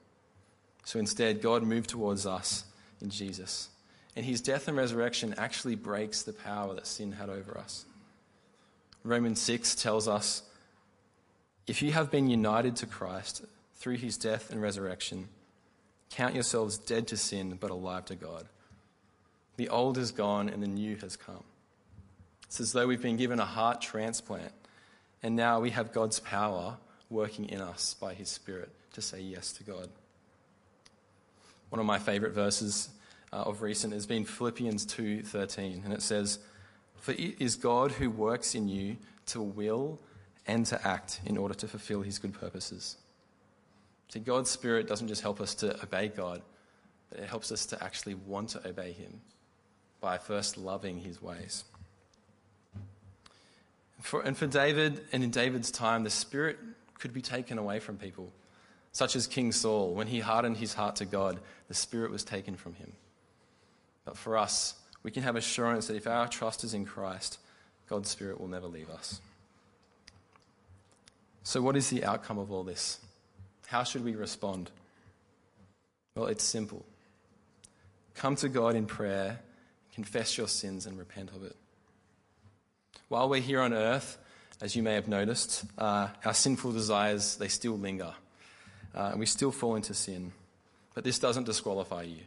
So 0.86 1.00
instead, 1.00 1.42
God 1.42 1.64
moved 1.64 1.90
towards 1.90 2.26
us 2.26 2.66
in 3.02 3.10
Jesus. 3.10 3.70
And 4.16 4.26
his 4.26 4.42
death 4.42 4.68
and 4.68 4.78
resurrection 4.78 5.34
actually 5.38 5.76
breaks 5.76 6.22
the 6.22 6.34
power 6.34 6.76
that 6.76 6.88
sin 6.88 7.14
had 7.14 7.30
over 7.30 7.58
us. 7.58 7.86
Romans 9.04 9.42
6 9.42 9.76
tells 9.76 10.08
us 10.08 10.44
if 11.66 11.82
you 11.82 11.92
have 11.92 12.12
been 12.12 12.30
united 12.30 12.76
to 12.78 12.86
Christ 12.86 13.44
through 13.76 13.98
his 13.98 14.18
death 14.18 14.52
and 14.52 14.62
resurrection, 14.62 15.30
count 16.10 16.36
yourselves 16.36 16.78
dead 16.78 17.08
to 17.08 17.18
sin 17.18 17.58
but 17.60 17.72
alive 17.72 18.06
to 18.06 18.16
God. 18.16 18.48
The 19.58 19.70
old 19.70 19.98
is 19.98 20.12
gone 20.12 20.50
and 20.50 20.62
the 20.62 20.68
new 20.68 20.96
has 20.98 21.16
come. 21.16 21.44
It's 22.46 22.60
as 22.60 22.74
though 22.74 22.88
we've 22.88 23.02
been 23.02 23.18
given 23.18 23.40
a 23.40 23.46
heart 23.46 23.82
transplant 23.82 24.52
And 25.24 25.38
now 25.38 25.62
we 25.62 25.70
have 25.70 25.94
God's 25.94 26.20
power 26.20 26.78
working 27.10 27.46
in 27.46 27.62
us 27.62 27.94
by 27.94 28.14
his 28.14 28.30
Spirit 28.30 28.70
to 28.94 29.02
say 29.02 29.22
yes 29.22 29.54
to 29.54 29.64
God. 29.64 29.90
One 31.70 31.80
of 31.80 31.86
my 31.86 31.98
favorite 31.98 32.34
verses 32.34 32.90
uh, 33.34 33.44
of 33.44 33.62
recent 33.62 33.94
has 33.94 34.06
been 34.06 34.26
Philippians 34.26 34.86
2:13 34.86 35.84
and 35.84 35.94
it 35.94 36.02
says 36.02 36.40
for 36.98 37.12
it 37.12 37.42
is 37.42 37.56
God 37.56 37.92
who 37.92 38.10
works 38.10 38.56
in 38.56 38.68
you 38.68 38.98
to 39.28 39.42
will 39.42 40.00
and 40.46 40.66
to 40.68 40.88
act 40.88 41.20
in 41.26 41.38
order 41.38 41.54
to 41.56 41.68
fulfill 41.68 42.02
his 42.02 42.20
good 42.20 42.34
purposes. 42.34 42.98
See, 44.10 44.20
God's 44.20 44.50
Spirit 44.50 44.88
doesn't 44.88 45.08
just 45.08 45.22
help 45.22 45.42
us 45.42 45.56
to 45.56 45.82
obey 45.84 46.10
God, 46.10 46.42
but 47.10 47.20
it 47.20 47.28
helps 47.28 47.52
us 47.52 47.66
to 47.68 47.84
actually 47.84 48.16
want 48.16 48.50
to 48.50 48.68
obey 48.68 48.92
him 48.92 49.22
by 50.00 50.18
first 50.18 50.58
loving 50.58 51.00
his 51.00 51.22
ways. 51.22 51.64
For, 54.02 54.22
and 54.22 54.38
for 54.38 54.48
David, 54.48 55.02
and 55.12 55.24
in 55.24 55.30
David's 55.30 55.72
time, 55.72 56.04
the 56.04 56.10
Spirit 56.10 56.60
could 57.00 57.14
be 57.14 57.22
taken 57.22 57.58
away 57.58 57.80
from 57.80 57.98
people, 57.98 58.32
such 58.92 59.16
as 59.16 59.28
King 59.28 59.52
Saul. 59.52 59.94
When 59.94 60.08
he 60.08 60.20
hardened 60.20 60.58
his 60.58 60.74
heart 60.74 60.98
to 60.98 61.06
God, 61.06 61.40
the 61.70 61.74
Spirit 61.74 62.12
was 62.12 62.24
taken 62.24 62.56
from 62.56 62.76
him. 62.76 62.94
But 64.06 64.18
for 64.18 64.38
us, 64.38 64.76
we 65.04 65.12
can 65.12 65.24
have 65.24 65.36
assurance 65.36 65.88
that 65.88 65.96
if 65.96 66.08
our 66.08 66.28
trust 66.28 66.64
is 66.64 66.74
in 66.74 66.86
Christ, 66.86 67.40
God's 67.88 68.10
Spirit 68.10 68.40
will 68.40 68.48
never 68.48 68.68
leave 68.68 68.90
us. 68.90 69.22
So, 71.44 71.62
what 71.62 71.76
is 71.76 71.90
the 71.90 72.06
outcome 72.06 72.38
of 72.38 72.52
all 72.52 72.64
this? 72.64 73.00
How 73.68 73.84
should 73.84 74.04
we 74.04 74.16
respond? 74.16 74.72
Well, 76.16 76.28
it's 76.28 76.44
simple. 76.44 76.86
Come 78.16 78.36
to 78.38 78.50
God 78.50 78.76
in 78.76 78.86
prayer, 78.86 79.40
confess 79.94 80.38
your 80.38 80.48
sins, 80.48 80.86
and 80.86 80.98
repent 80.98 81.32
of 81.32 81.44
it. 81.44 81.56
While 83.10 83.30
we're 83.30 83.42
here 83.42 83.62
on 83.62 83.74
earth, 83.74 84.18
as 84.62 84.76
you 84.76 84.84
may 84.84 84.94
have 84.94 85.08
noticed, 85.08 85.66
uh, 85.78 86.08
our 86.24 86.34
sinful 86.34 86.72
desires, 86.72 87.36
they 87.36 87.48
still 87.48 87.78
linger. 87.78 88.14
Uh, 88.96 89.10
and 89.12 89.20
we 89.20 89.26
still 89.26 89.52
fall 89.52 89.76
into 89.76 89.94
sin. 89.94 90.32
But 90.94 91.04
this 91.04 91.20
doesn't 91.20 91.46
disqualify 91.46 92.04
you. 92.04 92.22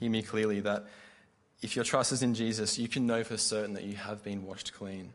Hear 0.00 0.10
me 0.10 0.22
clearly 0.22 0.60
that 0.60 0.86
if 1.62 1.76
your 1.76 1.84
trust 1.84 2.10
is 2.12 2.22
in 2.22 2.34
Jesus, 2.34 2.78
you 2.78 2.88
can 2.88 3.06
know 3.06 3.22
for 3.22 3.36
certain 3.36 3.74
that 3.74 3.84
you 3.84 3.94
have 3.96 4.24
been 4.24 4.46
washed 4.46 4.72
clean. 4.72 5.12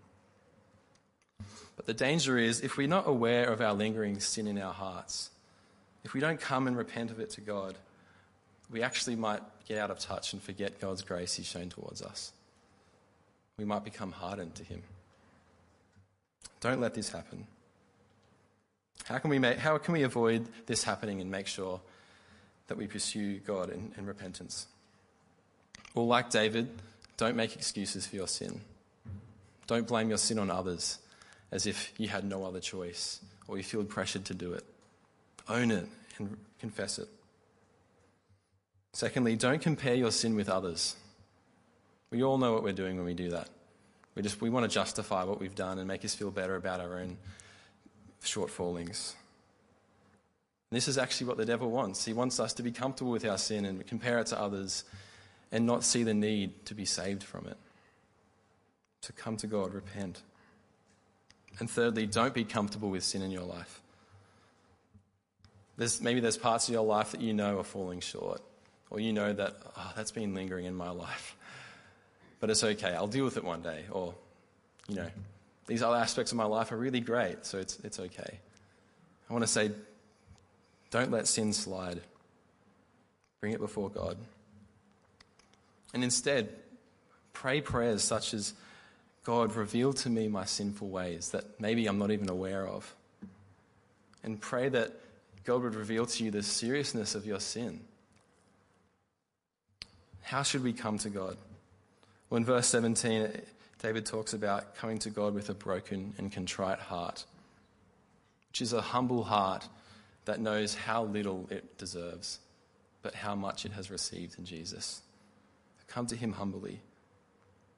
But 1.75 1.87
the 1.87 1.93
danger 1.93 2.37
is 2.37 2.61
if 2.61 2.77
we're 2.77 2.87
not 2.87 3.07
aware 3.07 3.51
of 3.51 3.61
our 3.61 3.73
lingering 3.73 4.19
sin 4.19 4.47
in 4.47 4.59
our 4.59 4.73
hearts, 4.73 5.31
if 6.03 6.13
we 6.13 6.19
don't 6.19 6.39
come 6.39 6.67
and 6.67 6.77
repent 6.77 7.11
of 7.11 7.19
it 7.19 7.31
to 7.31 7.41
God, 7.41 7.75
we 8.71 8.83
actually 8.83 9.15
might 9.15 9.41
get 9.67 9.79
out 9.79 9.89
of 9.91 9.99
touch 9.99 10.33
and 10.33 10.41
forget 10.41 10.79
God's 10.79 11.01
grace 11.01 11.33
He's 11.33 11.47
shown 11.47 11.69
towards 11.69 12.01
us. 12.01 12.31
We 13.57 13.65
might 13.65 13.83
become 13.83 14.11
hardened 14.11 14.55
to 14.55 14.63
Him. 14.63 14.83
Don't 16.61 16.79
let 16.79 16.93
this 16.93 17.09
happen. 17.09 17.47
How 19.05 19.17
can 19.17 19.29
we, 19.29 19.39
make, 19.39 19.57
how 19.57 19.77
can 19.77 19.93
we 19.93 20.03
avoid 20.03 20.47
this 20.65 20.83
happening 20.83 21.21
and 21.21 21.29
make 21.29 21.47
sure 21.47 21.81
that 22.67 22.77
we 22.77 22.87
pursue 22.87 23.39
God 23.39 23.69
in, 23.69 23.93
in 23.97 24.05
repentance? 24.05 24.67
Well, 25.95 26.07
like 26.07 26.29
David, 26.29 26.69
don't 27.15 27.37
make 27.37 27.55
excuses 27.55 28.05
for 28.05 28.17
your 28.17 28.27
sin. 28.27 28.59
Don't 29.65 29.87
blame 29.87 30.09
your 30.09 30.17
sin 30.17 30.37
on 30.37 30.51
others 30.51 30.99
as 31.51 31.65
if 31.65 31.93
you 31.97 32.09
had 32.09 32.25
no 32.25 32.43
other 32.43 32.59
choice 32.59 33.21
or 33.47 33.57
you 33.57 33.63
feel 33.63 33.83
pressured 33.85 34.25
to 34.25 34.33
do 34.33 34.53
it. 34.53 34.65
Own 35.47 35.71
it 35.71 35.87
and 36.19 36.37
confess 36.59 36.99
it. 36.99 37.07
Secondly, 38.91 39.35
don't 39.35 39.61
compare 39.61 39.95
your 39.95 40.11
sin 40.11 40.35
with 40.35 40.49
others. 40.49 40.95
We 42.11 42.23
all 42.23 42.37
know 42.37 42.53
what 42.53 42.63
we're 42.63 42.73
doing 42.73 42.97
when 42.97 43.05
we 43.05 43.13
do 43.13 43.29
that. 43.29 43.49
We 44.15 44.21
just 44.21 44.41
we 44.41 44.49
want 44.49 44.69
to 44.69 44.73
justify 44.73 45.23
what 45.23 45.39
we've 45.39 45.55
done 45.55 45.79
and 45.79 45.87
make 45.87 46.05
us 46.05 46.13
feel 46.13 46.31
better 46.31 46.55
about 46.55 46.79
our 46.79 46.99
own 46.99 47.17
shortfallings. 48.21 49.13
this 50.71 50.87
is 50.87 50.97
actually 50.97 51.27
what 51.27 51.37
the 51.37 51.45
devil 51.45 51.69
wants. 51.69 52.03
He 52.05 52.13
wants 52.13 52.39
us 52.39 52.53
to 52.53 52.63
be 52.63 52.71
comfortable 52.71 53.11
with 53.11 53.25
our 53.25 53.37
sin 53.37 53.65
and 53.65 53.85
compare 53.85 54.19
it 54.19 54.27
to 54.27 54.39
others 54.39 54.83
and 55.51 55.65
not 55.65 55.83
see 55.83 56.03
the 56.03 56.13
need 56.13 56.65
to 56.65 56.75
be 56.75 56.85
saved 56.85 57.23
from 57.23 57.47
it. 57.47 57.57
To 59.03 59.13
come 59.13 59.37
to 59.37 59.47
God, 59.47 59.73
repent. 59.73 60.21
And 61.59 61.69
thirdly, 61.69 62.05
don't 62.05 62.33
be 62.33 62.43
comfortable 62.43 62.89
with 62.89 63.03
sin 63.03 63.21
in 63.21 63.31
your 63.31 63.43
life. 63.43 63.81
There's, 65.77 66.01
maybe 66.01 66.19
there's 66.19 66.37
parts 66.37 66.67
of 66.67 66.73
your 66.73 66.85
life 66.85 67.11
that 67.11 67.21
you 67.21 67.33
know 67.33 67.59
are 67.59 67.63
falling 67.63 67.99
short, 67.99 68.41
or 68.89 68.99
you 68.99 69.13
know 69.13 69.33
that 69.33 69.55
oh, 69.77 69.93
that's 69.95 70.11
been 70.11 70.33
lingering 70.33 70.65
in 70.65 70.75
my 70.75 70.89
life. 70.89 71.35
But 72.39 72.49
it's 72.49 72.63
okay, 72.63 72.93
I'll 72.93 73.07
deal 73.07 73.25
with 73.25 73.37
it 73.37 73.43
one 73.43 73.61
day. 73.61 73.85
Or, 73.91 74.13
you 74.87 74.95
know, 74.95 75.09
these 75.67 75.81
other 75.81 75.97
aspects 75.97 76.31
of 76.31 76.37
my 76.37 76.45
life 76.45 76.71
are 76.71 76.77
really 76.77 76.99
great, 76.99 77.45
so 77.45 77.57
it's, 77.57 77.79
it's 77.83 77.99
okay. 77.99 78.39
I 79.29 79.33
want 79.33 79.43
to 79.43 79.47
say, 79.47 79.71
don't 80.91 81.11
let 81.11 81.27
sin 81.27 81.53
slide. 81.53 82.01
Bring 83.41 83.53
it 83.53 83.59
before 83.59 83.89
God. 83.89 84.17
And 85.93 86.03
instead, 86.03 86.49
pray 87.33 87.61
prayers 87.61 88.03
such 88.03 88.33
as, 88.33 88.53
God, 89.23 89.55
reveal 89.55 89.93
to 89.93 90.09
me 90.09 90.27
my 90.27 90.45
sinful 90.45 90.89
ways 90.89 91.29
that 91.29 91.59
maybe 91.59 91.87
I'm 91.87 91.97
not 91.97 92.11
even 92.11 92.29
aware 92.29 92.67
of. 92.67 92.93
And 94.23 94.39
pray 94.39 94.69
that 94.69 94.93
God 95.43 95.61
would 95.61 95.75
reveal 95.75 96.05
to 96.05 96.23
you 96.23 96.31
the 96.31 96.43
seriousness 96.43 97.15
of 97.15 97.25
your 97.25 97.39
sin. 97.39 97.81
How 100.21 100.41
should 100.41 100.63
we 100.63 100.73
come 100.73 100.97
to 100.99 101.09
God? 101.09 101.37
Well, 102.29 102.37
in 102.37 102.45
verse 102.45 102.67
17, 102.67 103.29
David 103.81 104.05
talks 104.07 104.33
about 104.33 104.75
coming 104.75 104.97
to 104.99 105.11
God 105.11 105.35
with 105.35 105.49
a 105.49 105.53
broken 105.53 106.15
and 106.17 106.31
contrite 106.31 106.79
heart, 106.79 107.25
which 108.49 108.61
is 108.61 108.73
a 108.73 108.81
humble 108.81 109.23
heart 109.23 109.67
that 110.25 110.39
knows 110.39 110.73
how 110.73 111.03
little 111.03 111.47
it 111.51 111.77
deserves, 111.77 112.39
but 113.03 113.13
how 113.13 113.35
much 113.35 113.65
it 113.65 113.73
has 113.73 113.91
received 113.91 114.39
in 114.39 114.45
Jesus. 114.45 115.03
Come 115.87 116.07
to 116.07 116.15
him 116.15 116.33
humbly. 116.33 116.79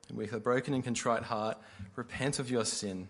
And 0.10 0.18
with 0.18 0.34
a 0.34 0.40
broken 0.40 0.74
and 0.74 0.84
contrite 0.84 1.24
heart, 1.24 1.58
repent 1.96 2.40
of 2.40 2.50
your 2.50 2.66
sin. 2.66 3.10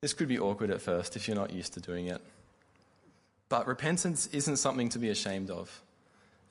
This 0.00 0.14
could 0.14 0.28
be 0.28 0.38
awkward 0.38 0.70
at 0.70 0.80
first 0.80 1.16
if 1.16 1.28
you're 1.28 1.36
not 1.36 1.52
used 1.52 1.74
to 1.74 1.80
doing 1.80 2.06
it. 2.06 2.20
But 3.48 3.66
repentance 3.66 4.28
isn't 4.28 4.56
something 4.56 4.88
to 4.90 4.98
be 4.98 5.10
ashamed 5.10 5.50
of. 5.50 5.82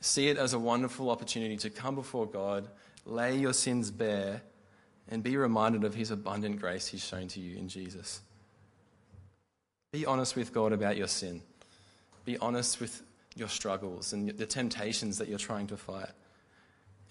See 0.02 0.28
it 0.28 0.38
as 0.38 0.54
a 0.54 0.60
wonderful 0.60 1.10
opportunity 1.10 1.58
to 1.58 1.70
come 1.70 1.96
before 1.96 2.28
God, 2.28 2.68
lay 3.06 3.38
your 3.38 3.54
sins 3.54 3.90
bare, 3.90 4.42
and 5.10 5.24
be 5.24 5.36
reminded 5.36 5.84
of 5.84 5.96
his 5.96 6.12
abundant 6.12 6.60
grace 6.60 6.88
he's 6.88 7.04
shown 7.04 7.28
to 7.30 7.40
you 7.40 7.58
in 7.58 7.68
Jesus. 7.68 8.22
Be 9.92 10.06
honest 10.06 10.36
with 10.36 10.54
God 10.54 10.72
about 10.72 10.98
your 10.98 11.08
sin. 11.08 11.42
Be 12.26 12.38
honest 12.38 12.80
with 12.80 13.02
your 13.36 13.48
struggles 13.48 14.14
and 14.14 14.30
the 14.30 14.46
temptations 14.46 15.18
that 15.18 15.28
you're 15.28 15.40
trying 15.40 15.68
to 15.68 15.78
fight 15.78 16.12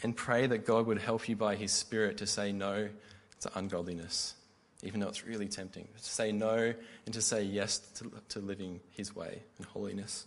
and 0.03 0.17
pray 0.17 0.47
that 0.47 0.65
God 0.65 0.87
would 0.87 1.01
help 1.01 1.29
you 1.29 1.37
by 1.37 1.57
His 1.57 1.73
Spirit 1.73 2.19
to 2.19 2.27
say 2.27 2.53
no 2.53 2.89
to 3.41 3.59
ungodliness, 3.59 4.35
even 4.83 5.01
though 5.01 5.09
it's 5.09 5.27
really 5.27 5.49
tempting. 5.49 5.89
To 5.97 6.05
say 6.05 6.33
no 6.33 6.75
and 7.05 7.15
to 7.15 7.21
say 7.21 7.43
yes 7.43 7.79
to, 7.97 8.11
to 8.31 8.41
living 8.41 8.81
His 8.91 9.15
way 9.15 9.43
and 9.59 9.67
holiness. 9.67 10.27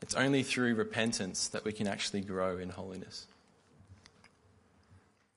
It's 0.00 0.14
only 0.14 0.42
through 0.42 0.74
repentance 0.74 1.48
that 1.48 1.64
we 1.64 1.72
can 1.72 1.86
actually 1.86 2.20
grow 2.20 2.58
in 2.58 2.68
holiness. 2.70 3.26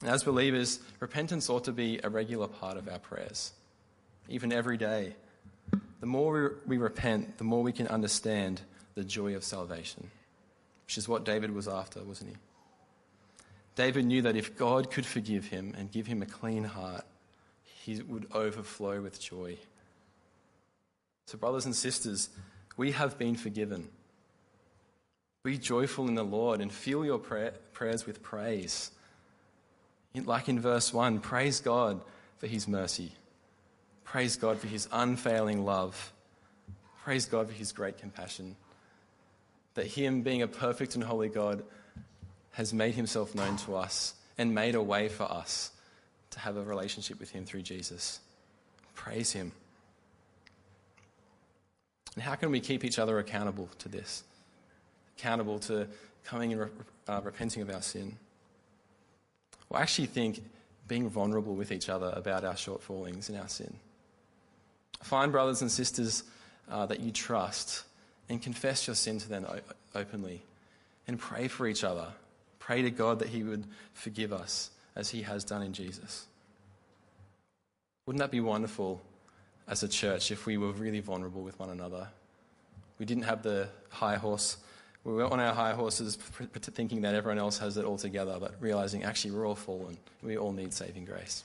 as 0.03 0.23
believers, 0.23 0.79
repentance 0.99 1.49
ought 1.49 1.63
to 1.65 1.71
be 1.71 1.99
a 2.03 2.09
regular 2.09 2.47
part 2.47 2.77
of 2.77 2.87
our 2.87 2.99
prayers, 2.99 3.53
even 4.29 4.53
every 4.53 4.77
day. 4.77 5.15
The 5.99 6.05
more 6.05 6.55
we, 6.65 6.77
repent, 6.77 7.37
the 7.37 7.43
more 7.43 7.63
we 7.63 7.71
can 7.71 7.87
understand 7.87 8.61
the 8.95 9.03
joy 9.03 9.35
of 9.35 9.43
salvation, 9.43 10.09
which 10.85 10.97
is 10.97 11.07
what 11.07 11.25
David 11.25 11.53
was 11.53 11.67
after, 11.67 12.03
wasn't 12.03 12.31
he? 12.31 12.35
David 13.81 14.05
knew 14.05 14.21
that 14.21 14.35
if 14.35 14.55
God 14.55 14.91
could 14.91 15.07
forgive 15.07 15.47
him 15.47 15.73
and 15.75 15.91
give 15.91 16.05
him 16.05 16.21
a 16.21 16.27
clean 16.27 16.65
heart, 16.65 17.03
he 17.63 17.99
would 17.99 18.27
overflow 18.31 19.01
with 19.01 19.19
joy. 19.19 19.57
So, 21.25 21.39
brothers 21.39 21.65
and 21.65 21.75
sisters, 21.75 22.29
we 22.77 22.91
have 22.91 23.17
been 23.17 23.33
forgiven. 23.33 23.89
Be 25.43 25.57
joyful 25.57 26.07
in 26.07 26.13
the 26.13 26.23
Lord 26.23 26.61
and 26.61 26.71
fill 26.71 27.03
your 27.03 27.17
prayer, 27.17 27.55
prayers 27.73 28.05
with 28.05 28.21
praise. 28.21 28.91
Like 30.13 30.47
in 30.47 30.59
verse 30.59 30.93
1, 30.93 31.19
praise 31.19 31.59
God 31.59 32.01
for 32.37 32.45
his 32.45 32.67
mercy. 32.67 33.13
Praise 34.03 34.35
God 34.35 34.59
for 34.59 34.67
his 34.67 34.87
unfailing 34.91 35.65
love. 35.65 36.13
Praise 37.03 37.25
God 37.25 37.47
for 37.47 37.55
his 37.55 37.71
great 37.71 37.97
compassion. 37.97 38.57
That 39.73 39.87
him 39.87 40.21
being 40.21 40.43
a 40.43 40.47
perfect 40.47 40.93
and 40.93 41.03
holy 41.03 41.29
God 41.29 41.63
has 42.53 42.73
made 42.73 42.95
himself 42.95 43.33
known 43.33 43.57
to 43.57 43.75
us 43.75 44.13
and 44.37 44.53
made 44.53 44.75
a 44.75 44.81
way 44.81 45.07
for 45.07 45.23
us 45.23 45.71
to 46.31 46.39
have 46.39 46.57
a 46.57 46.63
relationship 46.63 47.19
with 47.19 47.31
him 47.31 47.45
through 47.45 47.61
Jesus. 47.61 48.19
Praise 48.95 49.31
him. 49.31 49.51
And 52.15 52.23
how 52.23 52.35
can 52.35 52.51
we 52.51 52.59
keep 52.59 52.83
each 52.83 52.99
other 52.99 53.19
accountable 53.19 53.69
to 53.79 53.89
this? 53.89 54.23
Accountable 55.17 55.59
to 55.59 55.87
coming 56.25 56.53
and 56.53 56.61
re- 56.61 56.69
uh, 57.07 57.21
repenting 57.23 57.61
of 57.61 57.69
our 57.69 57.81
sin? 57.81 58.17
Well, 59.69 59.79
I 59.79 59.83
actually 59.83 60.07
think 60.07 60.43
being 60.87 61.09
vulnerable 61.09 61.55
with 61.55 61.71
each 61.71 61.87
other 61.87 62.11
about 62.15 62.43
our 62.43 62.55
shortfallings 62.55 63.29
and 63.29 63.37
our 63.37 63.47
sin. 63.47 63.73
Find 65.03 65.31
brothers 65.31 65.61
and 65.61 65.71
sisters 65.71 66.23
uh, 66.69 66.85
that 66.87 66.99
you 66.99 67.11
trust 67.11 67.83
and 68.29 68.41
confess 68.41 68.87
your 68.87 68.95
sin 68.95 69.17
to 69.19 69.29
them 69.29 69.45
openly 69.95 70.41
and 71.07 71.17
pray 71.17 71.47
for 71.47 71.67
each 71.67 71.83
other. 71.83 72.07
Pray 72.61 72.83
to 72.83 72.91
God 72.91 73.19
that 73.19 73.29
He 73.29 73.43
would 73.43 73.65
forgive 73.93 74.31
us 74.31 74.69
as 74.95 75.09
He 75.09 75.23
has 75.23 75.43
done 75.43 75.63
in 75.63 75.73
Jesus. 75.73 76.27
Wouldn't 78.05 78.21
that 78.21 78.31
be 78.31 78.39
wonderful 78.39 79.01
as 79.67 79.81
a 79.81 79.87
church 79.87 80.31
if 80.31 80.45
we 80.45 80.57
were 80.57 80.71
really 80.71 80.99
vulnerable 80.99 81.41
with 81.41 81.59
one 81.59 81.71
another? 81.71 82.07
We 82.99 83.05
didn't 83.07 83.23
have 83.23 83.41
the 83.41 83.67
high 83.89 84.15
horse. 84.15 84.57
We 85.03 85.13
were 85.13 85.25
on 85.25 85.39
our 85.39 85.55
high 85.55 85.73
horses 85.73 86.15
thinking 86.15 87.01
that 87.01 87.15
everyone 87.15 87.39
else 87.39 87.57
has 87.57 87.77
it 87.77 87.83
all 87.83 87.97
together, 87.97 88.37
but 88.39 88.53
realizing 88.59 89.03
actually 89.03 89.31
we're 89.31 89.47
all 89.47 89.55
fallen. 89.55 89.97
We 90.21 90.37
all 90.37 90.51
need 90.51 90.71
saving 90.71 91.05
grace. 91.05 91.43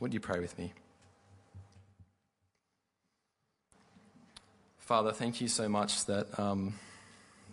Would 0.00 0.12
you 0.12 0.20
pray 0.20 0.38
with 0.40 0.58
me? 0.58 0.74
Father, 4.76 5.12
thank 5.12 5.40
you 5.40 5.48
so 5.48 5.66
much 5.66 6.04
that 6.04 6.38
um, 6.38 6.74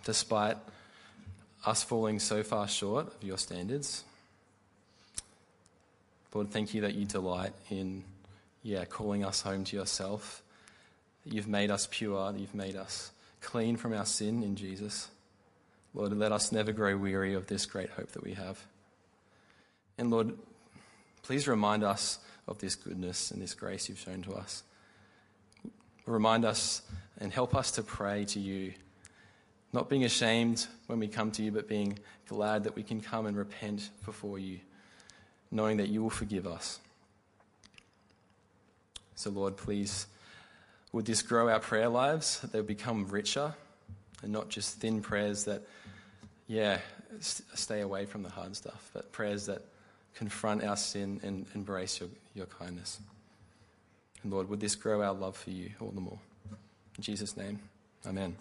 despite 0.04 0.58
us 1.66 1.84
falling 1.84 2.20
so 2.20 2.44
far 2.44 2.68
short 2.68 3.08
of 3.08 3.24
your 3.24 3.38
standards, 3.38 4.04
Lord, 6.34 6.50
thank 6.50 6.74
you 6.74 6.82
that 6.82 6.96
you 6.96 7.06
delight 7.06 7.54
in, 7.70 8.04
yeah, 8.64 8.86
calling 8.86 9.24
us 9.24 9.42
home 9.42 9.64
to 9.66 9.76
yourself, 9.76 10.42
that 11.24 11.34
you've 11.34 11.48
made 11.48 11.70
us 11.70 11.88
pure, 11.90 12.32
that 12.32 12.40
you've 12.40 12.56
made 12.56 12.76
us 12.76 13.12
clean 13.42 13.78
from 13.78 13.94
our 13.94 14.06
sin 14.06 14.42
in 14.42 14.56
Jesus. 14.56 15.10
Lord, 15.94 16.18
let 16.18 16.32
us 16.32 16.52
never 16.52 16.72
grow 16.72 16.98
weary 16.98 17.36
of 17.36 17.48
this 17.48 17.68
great 17.68 17.92
hope 17.92 18.12
that 18.14 18.24
we 18.24 18.34
have. 18.34 18.64
And 19.98 20.10
Lord, 20.10 20.34
please 21.22 21.48
remind 21.48 21.84
us 21.84 22.18
of 22.48 22.58
this 22.58 22.76
goodness 22.76 23.30
and 23.30 23.42
this 23.42 23.54
grace 23.54 23.88
you've 23.88 24.00
shown 24.00 24.24
to 24.24 24.34
us. 24.34 24.64
Remind 26.06 26.46
us 26.46 26.82
and 27.20 27.32
help 27.32 27.56
us 27.56 27.72
to 27.72 27.84
pray 27.84 28.26
to 28.26 28.40
you, 28.40 28.74
not 29.74 29.90
being 29.90 30.06
ashamed 30.06 30.68
when 30.86 31.00
we 31.00 31.08
come 31.08 31.32
to 31.32 31.44
you, 31.44 31.52
but 31.52 31.68
being 31.68 31.98
glad 32.28 32.64
that 32.64 32.76
we 32.76 32.84
can 32.84 33.02
come 33.02 33.26
and 33.26 33.36
repent 33.36 33.90
before 34.06 34.38
you, 34.38 34.60
knowing 35.52 35.78
that 35.78 35.90
you 35.90 36.02
will 36.02 36.12
forgive 36.12 36.48
us. 36.48 36.80
So, 39.16 39.32
Lord, 39.32 39.58
please, 39.58 40.06
would 40.92 41.06
this 41.06 41.24
grow 41.24 41.50
our 41.50 41.60
prayer 41.60 41.90
lives, 41.90 42.40
that 42.40 42.52
they'll 42.52 42.64
become 42.64 43.08
richer 43.08 43.54
and 44.22 44.32
not 44.32 44.50
just 44.50 44.80
thin 44.80 45.02
prayers 45.02 45.46
that, 45.46 45.64
yeah, 46.48 46.78
stay 47.20 47.82
away 47.82 48.06
from 48.06 48.24
the 48.24 48.30
hard 48.30 48.56
stuff, 48.56 48.92
but 48.94 49.12
prayers 49.12 49.48
that 49.48 49.62
confront 50.16 50.64
our 50.64 50.78
sin 50.78 51.20
and 51.24 51.46
embrace 51.56 52.00
your, 52.00 52.10
your 52.36 52.46
kindness. 52.46 53.00
And 54.22 54.32
Lord, 54.32 54.50
would 54.50 54.60
this 54.60 54.76
grow 54.76 55.02
our 55.02 55.14
love 55.14 55.36
for 55.36 55.50
you 55.50 55.72
all 55.80 55.92
the 55.92 56.02
more? 56.02 56.20
In 56.98 57.04
Jesus' 57.04 57.36
name, 57.36 57.60
amen. 58.06 58.36